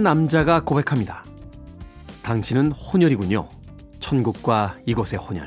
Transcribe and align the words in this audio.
한 0.00 0.02
남자가 0.02 0.64
고백합니다. 0.64 1.22
당신은 2.22 2.72
혼혈이군요. 2.72 3.50
천국과 3.98 4.78
이곳의 4.86 5.18
혼혈. 5.18 5.46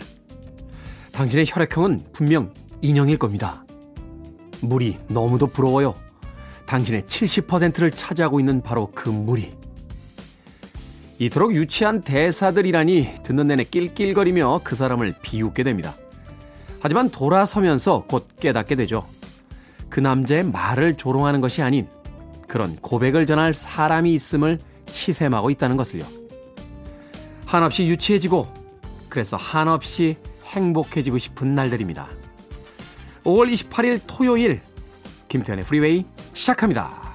당신의 1.11 1.45
혈액형은 1.47 2.03
분명 2.13 2.53
인형일 2.79 3.17
겁니다. 3.17 3.65
물이 4.61 4.99
너무도 5.07 5.47
부러워요. 5.47 5.95
당신의 6.67 7.01
70%를 7.03 7.89
차지하고 7.89 8.39
있는 8.39 8.61
바로 8.61 8.91
그 8.93 9.09
물이. 9.09 9.55
이토록 11.17 11.55
유치한 11.55 12.03
대사들이라니 12.03 13.23
듣는 13.23 13.47
내내 13.47 13.63
낄낄거리며 13.63 14.61
그 14.63 14.75
사람을 14.75 15.15
비웃게 15.23 15.63
됩니다. 15.63 15.95
하지만 16.79 17.09
돌아서면서 17.09 18.03
곧 18.07 18.27
깨닫게 18.39 18.75
되죠. 18.75 19.07
그 19.89 19.99
남자의 19.99 20.43
말을 20.43 20.93
조롱하는 20.93 21.41
것이 21.41 21.63
아닌 21.63 21.87
그런 22.47 22.75
고백을 22.77 23.25
전할 23.25 23.53
사람이 23.53 24.13
있음을 24.13 24.59
시샘하고 24.87 25.49
있다는 25.49 25.77
것을요. 25.77 26.05
한없이 27.45 27.87
유치해지고 27.87 28.47
그래서 29.09 29.37
한없이 29.37 30.17
행복해지고 30.45 31.17
싶은 31.17 31.55
날들입니다. 31.55 32.09
5월 33.23 33.51
28일 33.53 34.01
토요일 34.07 34.61
김태현의 35.29 35.65
프리웨이 35.65 36.05
시작합니다. 36.33 37.12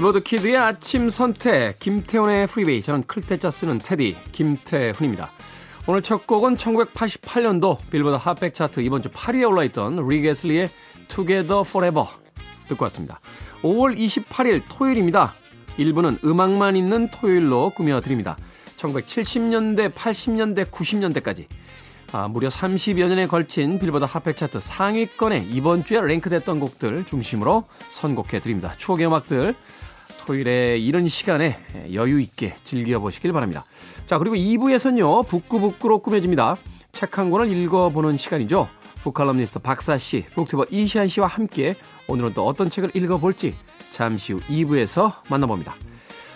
빌보드 0.00 0.22
키드의 0.22 0.56
아침 0.56 1.10
선택 1.10 1.78
김태훈의 1.78 2.46
프리웨이 2.46 2.80
저는 2.80 3.02
클 3.02 3.23
태 3.23 3.39
자 3.39 3.50
쓰는 3.50 3.76
태디 3.76 4.16
김태훈입니다. 4.32 5.30
오늘 5.86 6.00
첫 6.00 6.26
곡은 6.26 6.56
1988년도 6.56 7.76
빌보드 7.90 8.16
핫백 8.16 8.54
차트 8.54 8.80
이번 8.80 9.02
주 9.02 9.10
8위에 9.10 9.46
올라있던 9.46 10.08
릭 10.08 10.22
애슬리의 10.22 10.70
Together 11.08 11.60
Forever 11.66 12.06
듣고 12.68 12.84
왔습니다. 12.84 13.20
5월 13.60 13.94
28일 13.94 14.62
토요일입니다. 14.70 15.34
1부는 15.76 16.24
음악만 16.24 16.76
있는 16.76 17.10
토요일로 17.10 17.68
꾸며드립니다. 17.76 18.38
1970년대, 18.76 19.92
80년대, 19.92 20.70
90년대까지 20.70 21.44
아, 22.12 22.26
무려 22.26 22.48
30여 22.48 23.06
년에 23.06 23.26
걸친 23.26 23.78
빌보드 23.78 24.06
핫백 24.08 24.38
차트 24.38 24.60
상위권에 24.62 25.48
이번 25.50 25.84
주에 25.84 26.00
랭크됐던 26.00 26.58
곡들 26.58 27.04
중심으로 27.04 27.64
선곡해 27.90 28.40
드립니다. 28.40 28.72
추억의 28.78 29.06
음악들 29.06 29.54
토요일에 30.24 30.78
이런 30.78 31.08
시간에 31.08 31.58
여유 31.92 32.20
있게 32.20 32.54
즐겨보시길 32.64 33.32
바랍니다. 33.32 33.64
자, 34.06 34.18
그리고 34.18 34.36
2부에서는요, 34.36 35.26
북구북구로 35.26 36.00
꾸며집니다. 36.00 36.56
책 36.92 37.18
한 37.18 37.30
권을 37.30 37.50
읽어보는 37.50 38.16
시간이죠. 38.16 38.68
북칼럼니스트 39.02 39.60
박사 39.60 39.96
씨, 39.96 40.24
북튜버 40.34 40.66
이시안 40.70 41.08
씨와 41.08 41.26
함께 41.26 41.74
오늘은 42.06 42.34
또 42.34 42.46
어떤 42.46 42.68
책을 42.68 42.90
읽어볼지 42.94 43.54
잠시 43.90 44.32
후 44.32 44.40
2부에서 44.40 45.14
만나봅니다. 45.28 45.74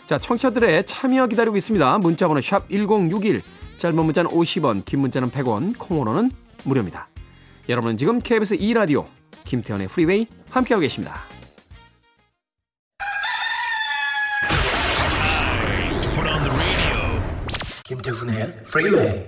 자, 0.07 0.19
청취자들의 0.19 0.87
참여 0.87 1.27
기다리고 1.27 1.57
있습니다. 1.57 1.99
문자번호 1.99 2.41
샵 2.41 2.69
1061, 2.71 3.43
짧은 3.79 4.05
문자는 4.05 4.31
50원, 4.31 4.85
긴 4.85 5.01
문자는 5.01 5.31
100원, 5.31 5.79
콩으로는 5.79 6.31
무료입니다. 6.65 7.09
여러분은 7.69 7.97
지금 7.97 8.21
KBS 8.21 8.57
2라디오 8.59 9.07
김태현의 9.45 9.89
프리웨이 9.89 10.27
함께하고 10.51 10.81
계십니다. 10.81 11.23
김태훈의 17.87 18.63
프리웨이 18.63 19.27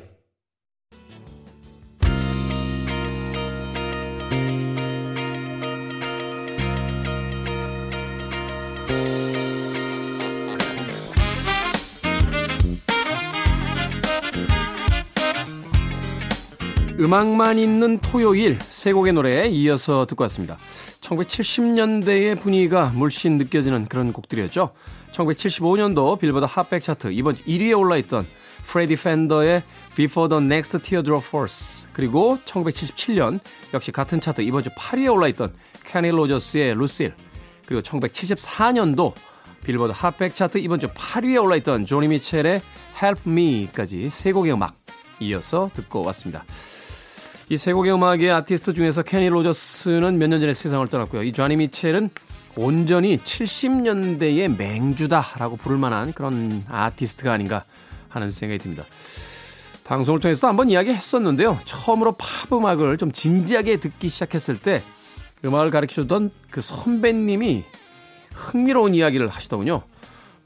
음악만 16.99 17.59
있는 17.59 17.99
토요일 17.99 18.59
세 18.71 18.95
곡의 18.95 19.13
노래에 19.13 19.49
이어서 19.49 20.07
듣고 20.07 20.23
왔습니다. 20.25 20.57
1970년대의 21.03 22.41
분위기가 22.41 22.87
물씬 22.87 23.37
느껴지는 23.37 23.85
그런 23.85 24.15
곡들이었죠. 24.15 24.73
1975년도 25.13 26.19
빌보드 26.19 26.47
핫백 26.49 26.83
차트 26.83 27.13
이번 27.13 27.37
주 27.37 27.45
1위에 27.45 27.79
올라있던 27.79 28.27
프레디 28.67 28.97
펜더의 28.97 29.63
Before 29.95 30.29
the 30.29 30.45
Next 30.45 30.79
Teardrop 30.81 31.27
Falls 31.27 31.87
그리고 31.93 32.39
1977년 32.45 33.41
역시 33.75 33.93
같은 33.93 34.21
차트 34.21 34.43
이번 34.43 34.63
주 34.63 34.71
8위에 34.71 35.13
올라있던 35.13 35.55
케니 35.85 36.11
로저스의 36.11 36.75
루실 36.75 37.15
그리고 37.67 37.83
1974년도 37.83 39.15
빌보드 39.65 39.93
핫백 39.97 40.35
차트 40.35 40.59
이번 40.59 40.81
주 40.81 40.89
8위에 40.89 41.43
올라있던 41.43 41.87
조니 41.87 42.09
미첼의 42.09 42.61
Help 43.03 43.23
Me까지 43.31 44.11
세 44.11 44.33
곡의 44.33 44.53
음악 44.53 44.75
이어서 45.21 45.71
듣고 45.75 46.03
왔습니다. 46.05 46.45
이 47.49 47.57
세 47.57 47.73
곡의 47.73 47.93
음악의 47.95 48.31
아티스트 48.33 48.75
중에서 48.75 49.03
캐니 49.03 49.29
로저스는 49.29 50.19
몇 50.19 50.29
년 50.29 50.41
전에 50.41 50.53
세상을 50.53 50.87
떠났고요. 50.89 51.23
이 51.23 51.33
조니 51.33 51.57
미첼은 51.57 52.11
온전히 52.57 53.19
70년대의 53.19 54.57
맹주다라고 54.57 55.57
부를 55.57 55.77
만한 55.79 56.13
그런 56.13 56.65
아티스트가 56.69 57.33
아닌가 57.33 57.65
하는 58.17 58.31
생각이 58.31 58.59
듭니다. 58.59 58.85
방송을 59.85 60.19
통해서도 60.19 60.49
한번 60.49 60.69
이야기 60.69 60.91
했었는데요. 60.91 61.61
처음으로 61.65 62.13
팝 62.13 62.53
음악을 62.53 62.97
좀 62.97 63.13
진지하게 63.13 63.77
듣기 63.77 64.09
시작했을 64.09 64.59
때 64.59 64.83
음악을 65.45 65.71
가르쳐주던 65.71 66.31
그 66.51 66.61
선배님이 66.61 67.63
흥미로운 68.35 68.95
이야기를 68.95 69.29
하시더군요. 69.29 69.83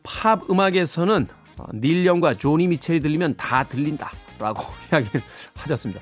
팝 0.03 0.49
음악에서는 0.51 1.27
닐 1.75 2.07
영과 2.07 2.35
조니 2.35 2.67
미첼이 2.67 3.01
들리면 3.01 3.37
다 3.37 3.65
들린다. 3.65 4.11
라고 4.39 4.63
이야기를 4.93 5.23
하셨습니다. 5.55 6.01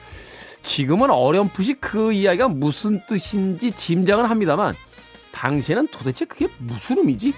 지금은 0.62 1.10
어렴풋이 1.10 1.74
그 1.74 2.12
이야기가 2.12 2.48
무슨 2.48 3.00
뜻인지 3.06 3.72
짐작은 3.72 4.26
합니다만, 4.26 4.74
당시에는 5.32 5.88
도대체 5.88 6.24
그게 6.24 6.48
무슨 6.58 6.98
의미지? 6.98 7.32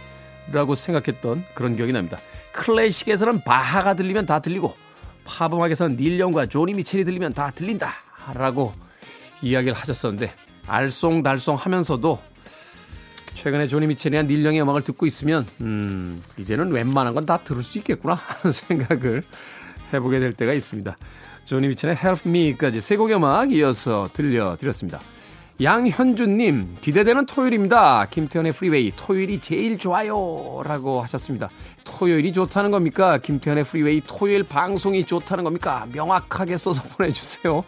라고 0.53 0.75
생각했던 0.75 1.45
그런 1.55 1.77
기억이 1.77 1.93
납니다. 1.93 2.19
클래식에서는 2.53 3.43
바하가 3.45 3.95
들리면 3.95 4.27
다 4.27 4.41
들리고 4.41 4.75
팝 5.25 5.53
음악에서는 5.53 5.97
닐 5.97 6.19
영과 6.19 6.47
조니 6.47 6.75
미첼이 6.75 7.05
들리면 7.05 7.33
다 7.33 7.51
들린다 7.51 7.93
라고 8.35 8.73
이야기를 9.43 9.75
하셨었는데 9.75 10.33
알쏭달쏭 10.67 11.57
하면서도 11.57 12.19
최근에 13.35 13.69
조니 13.69 13.87
미첼이나 13.87 14.23
닐 14.23 14.45
영의 14.45 14.61
음악을 14.63 14.83
듣고 14.83 15.07
있으면 15.07 15.47
음 15.61 16.23
이제는 16.37 16.73
웬만한 16.73 17.15
건 17.15 17.25
다 17.27 17.39
들을 17.39 17.63
수 17.63 17.79
있겠구나 17.79 18.15
하는 18.15 18.51
생각을 18.53 19.23
해보게 19.93 20.21
될 20.21 20.33
때가 20.33 20.53
있습니다. 20.53 20.97
조니 21.45 21.69
미첼의 21.69 21.97
Help 21.97 22.29
Me까지 22.29 22.81
세 22.81 22.97
곡의 22.97 23.17
음악 23.17 23.53
이어서 23.53 24.09
들려드렸습니다. 24.13 25.01
양현주님, 25.63 26.79
기대되는 26.81 27.27
토요일입니다. 27.27 28.07
김태훈의 28.09 28.53
프리웨이, 28.53 28.93
토요일이 28.97 29.41
제일 29.41 29.77
좋아요. 29.77 30.63
라고 30.65 31.03
하셨습니다. 31.03 31.51
토요일이 31.85 32.33
좋다는 32.33 32.71
겁니까? 32.71 33.19
김태훈의 33.19 33.65
프리웨이, 33.65 34.01
토요일 34.07 34.43
방송이 34.45 35.05
좋다는 35.05 35.45
겁니까? 35.45 35.87
명확하게 35.93 36.57
써서 36.57 36.83
보내주세요. 36.97 37.63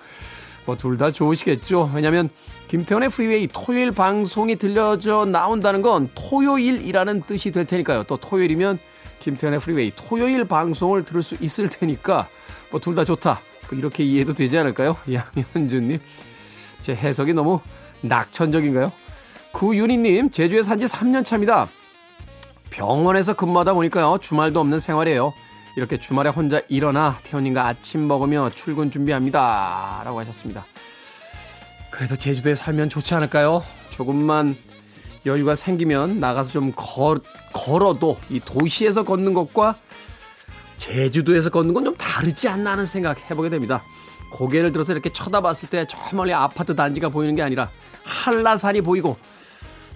뭐, 0.65 0.77
둘 0.77 0.97
다 0.97 1.11
좋으시겠죠? 1.11 1.91
왜냐면, 1.94 2.31
김태훈의 2.69 3.11
프리웨이, 3.11 3.47
토요일 3.53 3.91
방송이 3.91 4.56
들려져 4.56 5.27
나온다는 5.27 5.83
건 5.83 6.09
토요일이라는 6.15 7.25
뜻이 7.27 7.50
될 7.50 7.67
테니까요. 7.67 8.05
또 8.05 8.17
토요일이면, 8.17 8.79
김태훈의 9.19 9.61
프리웨이, 9.61 9.93
토요일 9.94 10.44
방송을 10.47 11.05
들을 11.05 11.23
수 11.23 11.37
있을 11.41 11.69
테니까, 11.69 12.27
뭐, 12.71 12.81
둘 12.81 12.94
다 12.94 13.05
좋다. 13.05 13.41
뭐 13.69 13.79
이렇게 13.79 14.03
이해도 14.03 14.33
되지 14.33 14.56
않을까요? 14.56 14.97
양현주님. 15.55 15.99
제 16.81 16.94
해석이 16.94 17.33
너무 17.33 17.61
낙천적인가요? 18.02 18.93
구윤희님, 19.52 20.31
제주에 20.31 20.62
산지 20.62 20.87
3년 20.87 21.25
차입니다. 21.25 21.69
병원에서 22.70 23.34
근무하다 23.34 23.75
보니까요, 23.75 24.19
주말도 24.20 24.60
없는 24.60 24.78
생활이에요. 24.78 25.32
이렇게 25.76 25.99
주말에 25.99 26.31
혼자 26.31 26.60
일어나 26.69 27.19
태훈님과 27.22 27.66
아침 27.66 28.06
먹으며 28.06 28.50
출근 28.54 28.90
준비합니다. 28.90 30.02
라고 30.04 30.20
하셨습니다. 30.20 30.66
그래도 31.90 32.16
제주도에 32.16 32.54
살면 32.54 32.88
좋지 32.88 33.14
않을까요? 33.14 33.62
조금만 33.90 34.56
여유가 35.26 35.55
생기면 35.55 36.19
나가서 36.20 36.50
좀 36.52 36.72
걸, 36.75 37.20
걸어도 37.52 38.19
이 38.28 38.40
도시에서 38.40 39.05
걷는 39.05 39.34
것과 39.34 39.76
제주도에서 40.78 41.50
걷는 41.50 41.75
건 41.75 41.84
좀 41.84 41.94
다르지 41.96 42.48
않나 42.48 42.72
하는 42.72 42.87
생각 42.87 43.31
해보게 43.31 43.48
됩니다. 43.50 43.82
고개를 44.32 44.72
들어서 44.72 44.93
이렇게 44.94 45.12
쳐다봤을 45.12 45.69
때 45.70 45.84
저 45.87 45.98
멀리 46.16 46.32
아파트 46.32 46.75
단지가 46.75 47.08
보이는 47.10 47.37
게 47.37 47.43
아니라 47.43 47.70
한라산이 48.04 48.81
보이고 48.82 49.16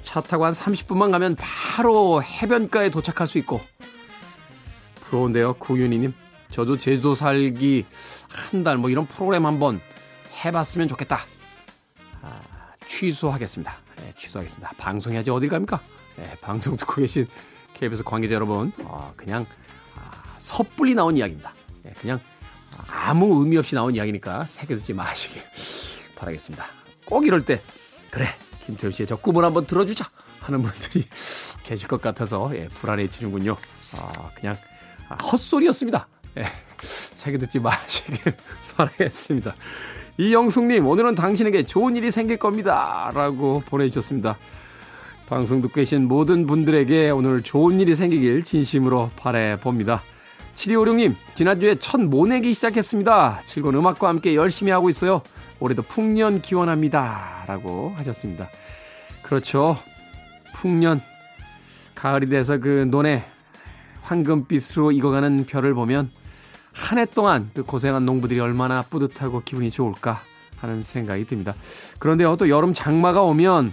차 0.03 0.21
타고 0.21 0.45
한 0.45 0.53
30분만 0.53 1.11
가면 1.11 1.37
바로 1.39 2.23
해변가에 2.23 2.91
도착할 2.91 3.27
수 3.27 3.39
있고 3.39 3.61
부러운데요, 5.01 5.55
구윤희님. 5.55 6.15
저도 6.51 6.79
제주도 6.79 7.15
살기 7.15 7.85
한 8.29 8.63
달 8.63 8.79
뭐 8.79 8.91
이런 8.91 9.07
프로그램 9.07 9.47
한번 9.47 9.81
해봤으면 10.45 10.89
좋겠다. 10.89 11.21
아, 12.23 12.41
취소하겠습니다. 12.87 13.77
네, 13.97 14.13
취소하겠습니다. 14.17 14.73
방송해야지 14.79 15.31
어딜 15.31 15.49
갑니까? 15.49 15.81
네, 16.17 16.37
방송 16.41 16.77
듣고 16.77 16.97
계신 16.97 17.27
KBS 17.75 18.05
관계자 18.05 18.35
여러분, 18.35 18.73
어, 18.85 19.13
그냥 19.17 19.47
아, 19.97 20.23
섣불리 20.39 20.95
나온 20.95 21.17
이야기입니다. 21.17 21.53
네, 21.83 21.93
그냥 22.01 22.21
아무 22.89 23.41
의미 23.43 23.57
없이 23.59 23.75
나온 23.75 23.95
이야기니까 23.95 24.45
새겨듣지 24.47 24.93
마시길 24.93 25.43
바라겠습니다. 26.17 26.67
꼭 27.05 27.27
이럴 27.27 27.45
때 27.45 27.63
그래 28.17 28.25
김태우 28.65 28.91
씨의 28.91 29.07
저 29.07 29.17
꿈을 29.17 29.45
한번 29.45 29.67
들어주자 29.67 30.09
하는 30.41 30.63
분들이 30.63 31.05
계실 31.65 31.87
것 31.87 32.01
같아서 32.01 32.51
예, 32.55 32.67
불안해지는군요. 32.69 33.55
아, 33.99 34.31
그냥 34.35 34.57
아, 35.11 35.17
헛소리였습니다. 35.17 36.09
예, 36.39 36.45
새겨듣지 36.81 37.61
마시길 37.61 38.35
바라겠습니다. 38.75 39.55
이영숙님, 40.17 40.87
오늘은 40.87 41.15
당신에게 41.15 41.67
좋은 41.67 41.95
일이 41.95 42.11
생길 42.11 42.39
겁니다. 42.39 43.11
라고 43.13 43.63
보내주셨습니다. 43.67 44.39
방송 45.29 45.61
듣고 45.61 45.75
계신 45.75 46.09
모든 46.09 46.47
분들에게 46.47 47.11
오늘 47.11 47.43
좋은 47.43 47.81
일이 47.81 47.95
생기길 47.95 48.45
진심으로 48.45 49.11
바래봅니다. 49.17 50.03
7256님, 50.55 51.17
지난주에 51.35 51.75
첫 51.75 52.01
모내기 52.01 52.55
시작했습니다. 52.55 53.43
즐거운 53.45 53.75
음악과 53.75 54.09
함께 54.09 54.35
열심히 54.35 54.73
하고 54.73 54.89
있어요. 54.89 55.21
올해도 55.61 55.83
풍년 55.83 56.41
기원합니다. 56.41 57.45
라고 57.47 57.93
하셨습니다. 57.97 58.49
그렇죠. 59.23 59.77
풍년. 60.55 61.01
가을이 61.95 62.29
돼서 62.29 62.59
그 62.59 62.87
논에 62.91 63.25
황금빛으로 64.03 64.93
익어가는 64.93 65.47
별을 65.47 65.75
보면 65.75 66.11
한 66.73 66.99
해 66.99 67.07
동안 67.07 67.51
그 67.55 67.63
고생한 67.65 68.05
농부들이 68.05 68.39
얼마나 68.39 68.83
뿌듯하고 68.83 69.43
기분이 69.45 69.71
좋을까 69.71 70.21
하는 70.59 70.83
생각이 70.83 71.25
듭니다. 71.25 71.55
그런데요, 71.99 72.37
또 72.37 72.49
여름 72.51 72.75
장마가 72.75 73.23
오면 73.23 73.73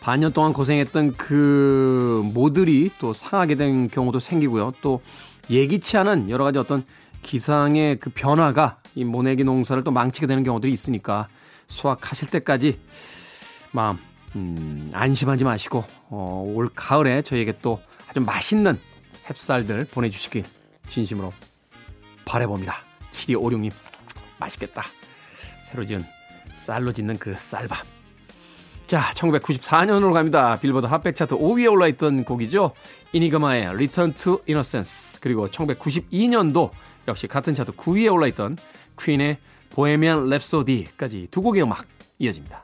반년 0.00 0.32
동안 0.32 0.52
고생했던 0.52 1.16
그 1.16 2.20
모들이 2.34 2.90
또 2.98 3.12
상하게 3.12 3.54
된 3.54 3.88
경우도 3.88 4.18
생기고요. 4.18 4.72
또 4.82 5.00
예기치 5.48 5.96
않은 5.96 6.30
여러 6.30 6.44
가지 6.44 6.58
어떤 6.58 6.84
기상의 7.22 7.98
그 8.00 8.10
변화가 8.10 8.78
이 8.94 9.04
모내기 9.04 9.44
농사를 9.44 9.82
또 9.82 9.90
망치게 9.90 10.26
되는 10.26 10.42
경우들이 10.44 10.72
있으니까 10.72 11.28
수확하실 11.66 12.30
때까지 12.30 12.78
마음 13.72 13.98
음, 14.36 14.88
안심하지 14.92 15.44
마시고 15.44 15.84
어, 16.08 16.44
올 16.54 16.68
가을에 16.74 17.22
저희에게 17.22 17.54
또 17.62 17.80
아주 18.08 18.20
맛있는 18.20 18.78
햅쌀들 19.26 19.90
보내주시길 19.90 20.44
진심으로 20.88 21.32
바래봅니다. 22.24 22.74
7256님 23.12 23.72
맛있겠다. 24.38 24.84
새로 25.62 25.84
지은 25.84 26.04
쌀로 26.56 26.92
짓는 26.92 27.18
그 27.18 27.34
쌀밥. 27.38 27.86
자, 28.86 29.00
1994년으로 29.14 30.12
갑니다. 30.12 30.58
빌보드 30.60 30.86
핫백 30.86 31.16
차트 31.16 31.36
5위에 31.36 31.72
올라있던 31.72 32.24
곡이죠. 32.24 32.72
이니그마의 33.12 33.66
Return 33.66 34.12
to 34.14 34.40
Innocence. 34.46 35.20
그리고 35.20 35.48
1992년도 35.48 36.70
역시 37.08 37.26
같은 37.26 37.54
차트 37.54 37.72
9위에 37.72 38.12
올라있던 38.12 38.58
퀸의 38.98 39.38
보헤미안 39.70 40.26
랩소디까지 40.26 41.30
두 41.30 41.42
곡의 41.42 41.62
음악 41.62 41.86
이어집니다. 42.18 42.63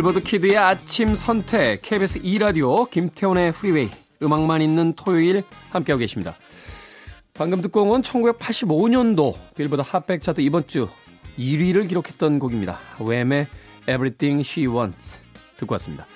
빌보드 0.00 0.20
키드의 0.20 0.56
아침 0.56 1.14
선택 1.14 1.82
KBS 1.82 2.20
2라디오 2.22 2.88
김태훈의 2.88 3.52
프리웨이 3.52 3.90
음악만 4.22 4.62
있는 4.62 4.94
토요일 4.94 5.42
함께하고 5.68 5.98
계십니다. 5.98 6.38
방금 7.34 7.60
듣고 7.60 7.82
온 7.82 8.00
1985년도 8.00 9.34
빌보드 9.56 9.82
핫백 9.84 10.22
차트 10.22 10.40
이번 10.40 10.66
주 10.66 10.88
1위를 11.38 11.86
기록했던 11.86 12.38
곡입니다. 12.38 12.78
웸의 12.98 13.46
Everything 13.82 14.40
She 14.40 14.66
Wants 14.66 15.18
듣고 15.58 15.74
왔습니다. 15.74 16.06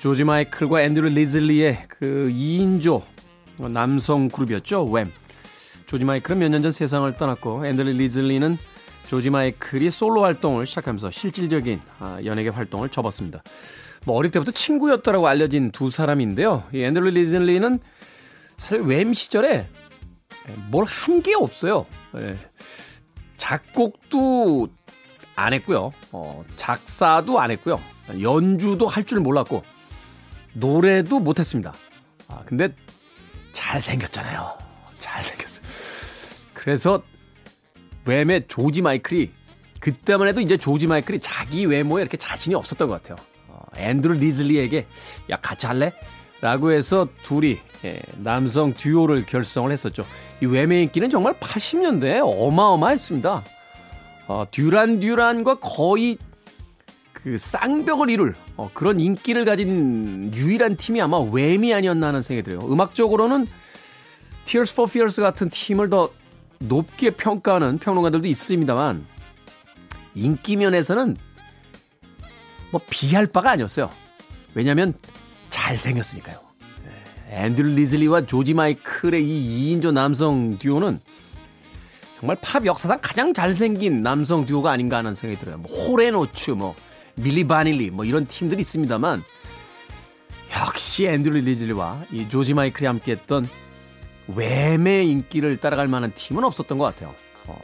조지 0.00 0.24
마이클과 0.24 0.82
앤드류 0.82 1.08
리즐리의 1.08 1.84
그 1.88 2.30
2인조 2.30 3.00
남성 3.72 4.28
그룹이었죠. 4.28 4.84
웸. 4.90 5.10
조지 5.86 6.04
마이클은 6.04 6.38
몇 6.40 6.50
년 6.50 6.60
전 6.60 6.70
세상을 6.72 7.10
떠났고 7.16 7.64
앤드류 7.64 7.92
리즐리는 7.92 8.58
조지 9.14 9.30
마이클이 9.30 9.90
솔로 9.90 10.24
활동을 10.24 10.66
시작하면서 10.66 11.12
실질적인 11.12 11.80
아, 12.00 12.18
연예계 12.24 12.48
활동을 12.48 12.88
접었습니다. 12.88 13.44
뭐 14.06 14.16
어릴 14.16 14.32
때부터 14.32 14.50
친구였다라고 14.50 15.28
알려진 15.28 15.70
두 15.70 15.88
사람인데요. 15.88 16.64
이 16.74 16.82
앤드류 16.82 17.10
리즐리는 17.10 17.78
사실 18.58 18.80
웸 18.82 19.14
시절에 19.14 19.68
뭘 20.68 20.84
한 20.86 21.22
게 21.22 21.32
없어요. 21.36 21.86
예. 22.16 22.36
작곡도 23.36 24.66
안 25.36 25.52
했고요. 25.52 25.92
어, 26.10 26.44
작사도 26.56 27.38
안 27.38 27.52
했고요. 27.52 27.80
연주도 28.20 28.88
할 28.88 29.04
줄 29.04 29.20
몰랐고 29.20 29.62
노래도 30.54 31.20
못 31.20 31.38
했습니다. 31.38 31.72
아, 32.26 32.42
근데 32.46 32.68
잘생겼잖아요. 33.52 34.58
잘생겼어요. 34.98 35.64
그래서 36.52 37.00
웸의 38.06 38.44
조지 38.48 38.82
마이클이 38.82 39.30
그때만 39.80 40.28
해도 40.28 40.40
이제 40.40 40.56
조지 40.56 40.86
마이클이 40.86 41.18
자기 41.20 41.66
외모에 41.66 42.02
이렇게 42.02 42.16
자신이 42.16 42.54
없었던 42.54 42.88
것 42.88 43.02
같아요. 43.02 43.16
어, 43.48 43.60
앤드루 43.76 44.14
리즐리에게 44.14 44.86
야 45.30 45.36
같이 45.36 45.66
할래? 45.66 45.92
라고 46.40 46.72
해서 46.72 47.08
둘이 47.22 47.58
예, 47.84 48.00
남성 48.16 48.74
듀오를 48.74 49.24
결성을 49.26 49.70
했었죠. 49.70 50.06
이 50.42 50.46
웸의 50.46 50.84
인기는 50.84 51.10
정말 51.10 51.34
80년대에 51.34 52.20
어마어마했습니다. 52.22 53.44
어, 54.26 54.44
듀란 54.50 55.00
듀란과 55.00 55.56
거의 55.56 56.18
그 57.12 57.38
쌍벽을 57.38 58.10
이룰 58.10 58.34
어, 58.56 58.70
그런 58.74 59.00
인기를 59.00 59.44
가진 59.44 60.32
유일한 60.34 60.76
팀이 60.76 61.00
아마 61.00 61.18
웸이 61.18 61.72
아니었나 61.72 62.08
하는 62.08 62.22
생각이 62.22 62.44
들어요. 62.44 62.70
음악적으로는 62.70 63.46
Tears 64.44 64.72
for 64.72 64.90
Fears 64.90 65.20
같은 65.20 65.48
팀을 65.48 65.88
더 65.88 66.10
높게 66.68 67.10
평가하는 67.10 67.78
평론가들도 67.78 68.26
있습니다만 68.26 69.06
인기 70.14 70.56
면에서는 70.56 71.16
뭐 72.70 72.80
비할 72.90 73.26
바가 73.26 73.50
아니었어요. 73.52 73.90
왜냐하면 74.54 74.94
잘생겼으니까요. 75.50 76.38
네. 76.84 77.44
앤드류 77.44 77.70
리즐리와 77.70 78.26
조지 78.26 78.54
마이클의 78.54 79.22
이 79.22 79.76
2인조 79.76 79.92
남성 79.92 80.58
듀오는 80.58 81.00
정말 82.18 82.36
팝 82.40 82.64
역사상 82.64 82.98
가장 83.02 83.34
잘생긴 83.34 84.02
남성 84.02 84.46
듀오가 84.46 84.70
아닌가 84.70 84.96
하는 84.98 85.14
생각이 85.14 85.38
들어요. 85.40 85.58
뭐 85.58 85.70
홀 85.70 85.92
앤 85.92 86.15
오츠, 86.15 86.52
뭐 86.52 86.74
밀리 87.16 87.44
바닐리, 87.46 87.90
뭐 87.90 88.04
이런 88.04 88.26
팀들이 88.26 88.62
있습니다만 88.62 89.22
역시 90.58 91.06
앤드류 91.06 91.40
리즐리와 91.40 92.04
이 92.12 92.28
조지 92.28 92.54
마이클이 92.54 92.86
함께했던 92.86 93.48
웸의 94.28 95.08
인기를 95.10 95.58
따라갈 95.58 95.88
만한 95.88 96.12
팀은 96.14 96.44
없었던 96.44 96.78
것 96.78 96.84
같아요. 96.84 97.14
어. 97.46 97.60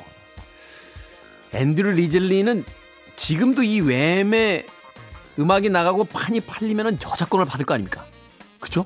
앤드류 1.52 1.92
리즐리는 1.92 2.64
지금도 3.16 3.62
이 3.62 3.80
웸의 3.80 4.66
음악이 5.38 5.70
나가고 5.70 6.04
판이 6.04 6.40
팔리면 6.40 6.98
저작권을 6.98 7.46
받을 7.46 7.64
거 7.64 7.74
아닙니까? 7.74 8.04
그죠? 8.60 8.84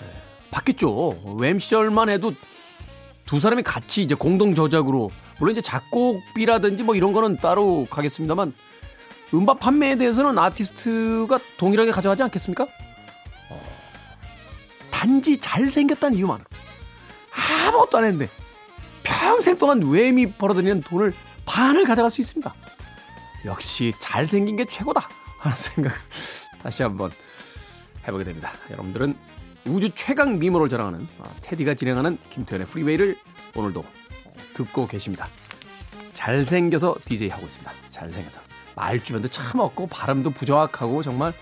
네. 0.00 0.06
받겠죠. 0.50 1.36
웸 1.38 1.58
시절만 1.58 2.08
해도 2.08 2.32
두 3.26 3.40
사람이 3.40 3.62
같이 3.62 4.02
이제 4.02 4.14
공동 4.14 4.54
저작으로 4.54 5.10
물론 5.38 5.52
이제 5.52 5.60
작곡비라든지 5.60 6.82
뭐 6.82 6.94
이런 6.94 7.12
거는 7.12 7.38
따로 7.38 7.86
가겠습니다만 7.90 8.52
음반 9.34 9.56
판매에 9.56 9.96
대해서는 9.96 10.38
아티스트가 10.38 11.40
동일하게 11.56 11.90
가져가지 11.90 12.22
않겠습니까? 12.22 12.68
어. 13.48 13.62
단지 14.90 15.38
잘생겼다는 15.38 16.18
이유만으로. 16.18 16.51
아무것도 17.72 17.98
안 17.98 18.04
했는데 18.04 18.28
평생 19.02 19.56
동안 19.58 19.80
웸이 19.80 20.32
벌어들이는 20.32 20.82
돈을 20.82 21.14
반을 21.44 21.84
가져갈 21.84 22.10
수 22.10 22.20
있습니다. 22.20 22.54
역시 23.44 23.92
잘생긴 23.98 24.56
게 24.56 24.64
최고다 24.64 25.08
하는 25.38 25.56
생각 25.56 25.92
다시 26.62 26.82
한번 26.82 27.10
해보게 28.06 28.24
됩니다. 28.24 28.52
여러분들은 28.70 29.16
우주 29.66 29.90
최강 29.94 30.38
미모를 30.38 30.68
자랑하는 30.68 31.08
아, 31.20 31.24
테디가 31.40 31.74
진행하는 31.74 32.18
김태현의 32.30 32.66
프리웨이를 32.66 33.16
오늘도 33.54 33.84
듣고 34.54 34.86
계십니다. 34.86 35.26
잘생겨서 36.14 36.96
DJ 37.04 37.30
하고 37.30 37.46
있습니다. 37.46 37.72
잘생겨서. 37.90 38.40
말주변도 38.74 39.28
참 39.28 39.60
없고 39.60 39.86
발음도 39.88 40.30
부정확하고 40.30 41.02
정말 41.02 41.32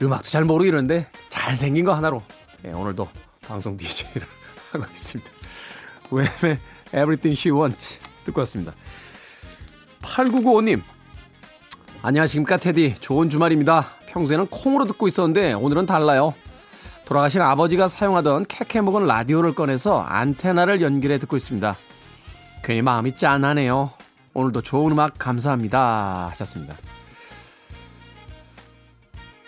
음악도 0.00 0.30
잘 0.30 0.44
모르고 0.44 0.66
이러는데 0.66 1.08
잘생긴 1.28 1.84
거 1.84 1.94
하나로 1.94 2.22
예, 2.64 2.70
오늘도 2.70 3.08
방송 3.42 3.76
DJ를 3.76 4.26
하고 4.72 4.84
있습니다. 4.92 5.37
웹의 6.10 6.58
Everything 6.88 7.38
She 7.38 7.56
Wants 7.56 8.00
듣고 8.24 8.40
왔습니다. 8.40 8.72
8995님 10.02 10.82
안녕하십니까 12.02 12.56
테디 12.56 12.96
좋은 13.00 13.28
주말입니다. 13.30 13.88
평소에는 14.06 14.46
콩으로 14.46 14.86
듣고 14.86 15.08
있었는데 15.08 15.52
오늘은 15.54 15.86
달라요. 15.86 16.34
돌아가신 17.04 17.40
아버지가 17.40 17.88
사용하던 17.88 18.46
캐캐 18.46 18.82
먹은 18.82 19.06
라디오를 19.06 19.54
꺼내서 19.54 20.00
안테나를 20.02 20.82
연결해 20.82 21.18
듣고 21.18 21.36
있습니다. 21.36 21.76
괜히 22.64 22.82
마음이 22.82 23.16
짠하네요. 23.16 23.90
오늘도 24.34 24.62
좋은 24.62 24.92
음악 24.92 25.18
감사합니다. 25.18 26.28
하셨습니다. 26.30 26.74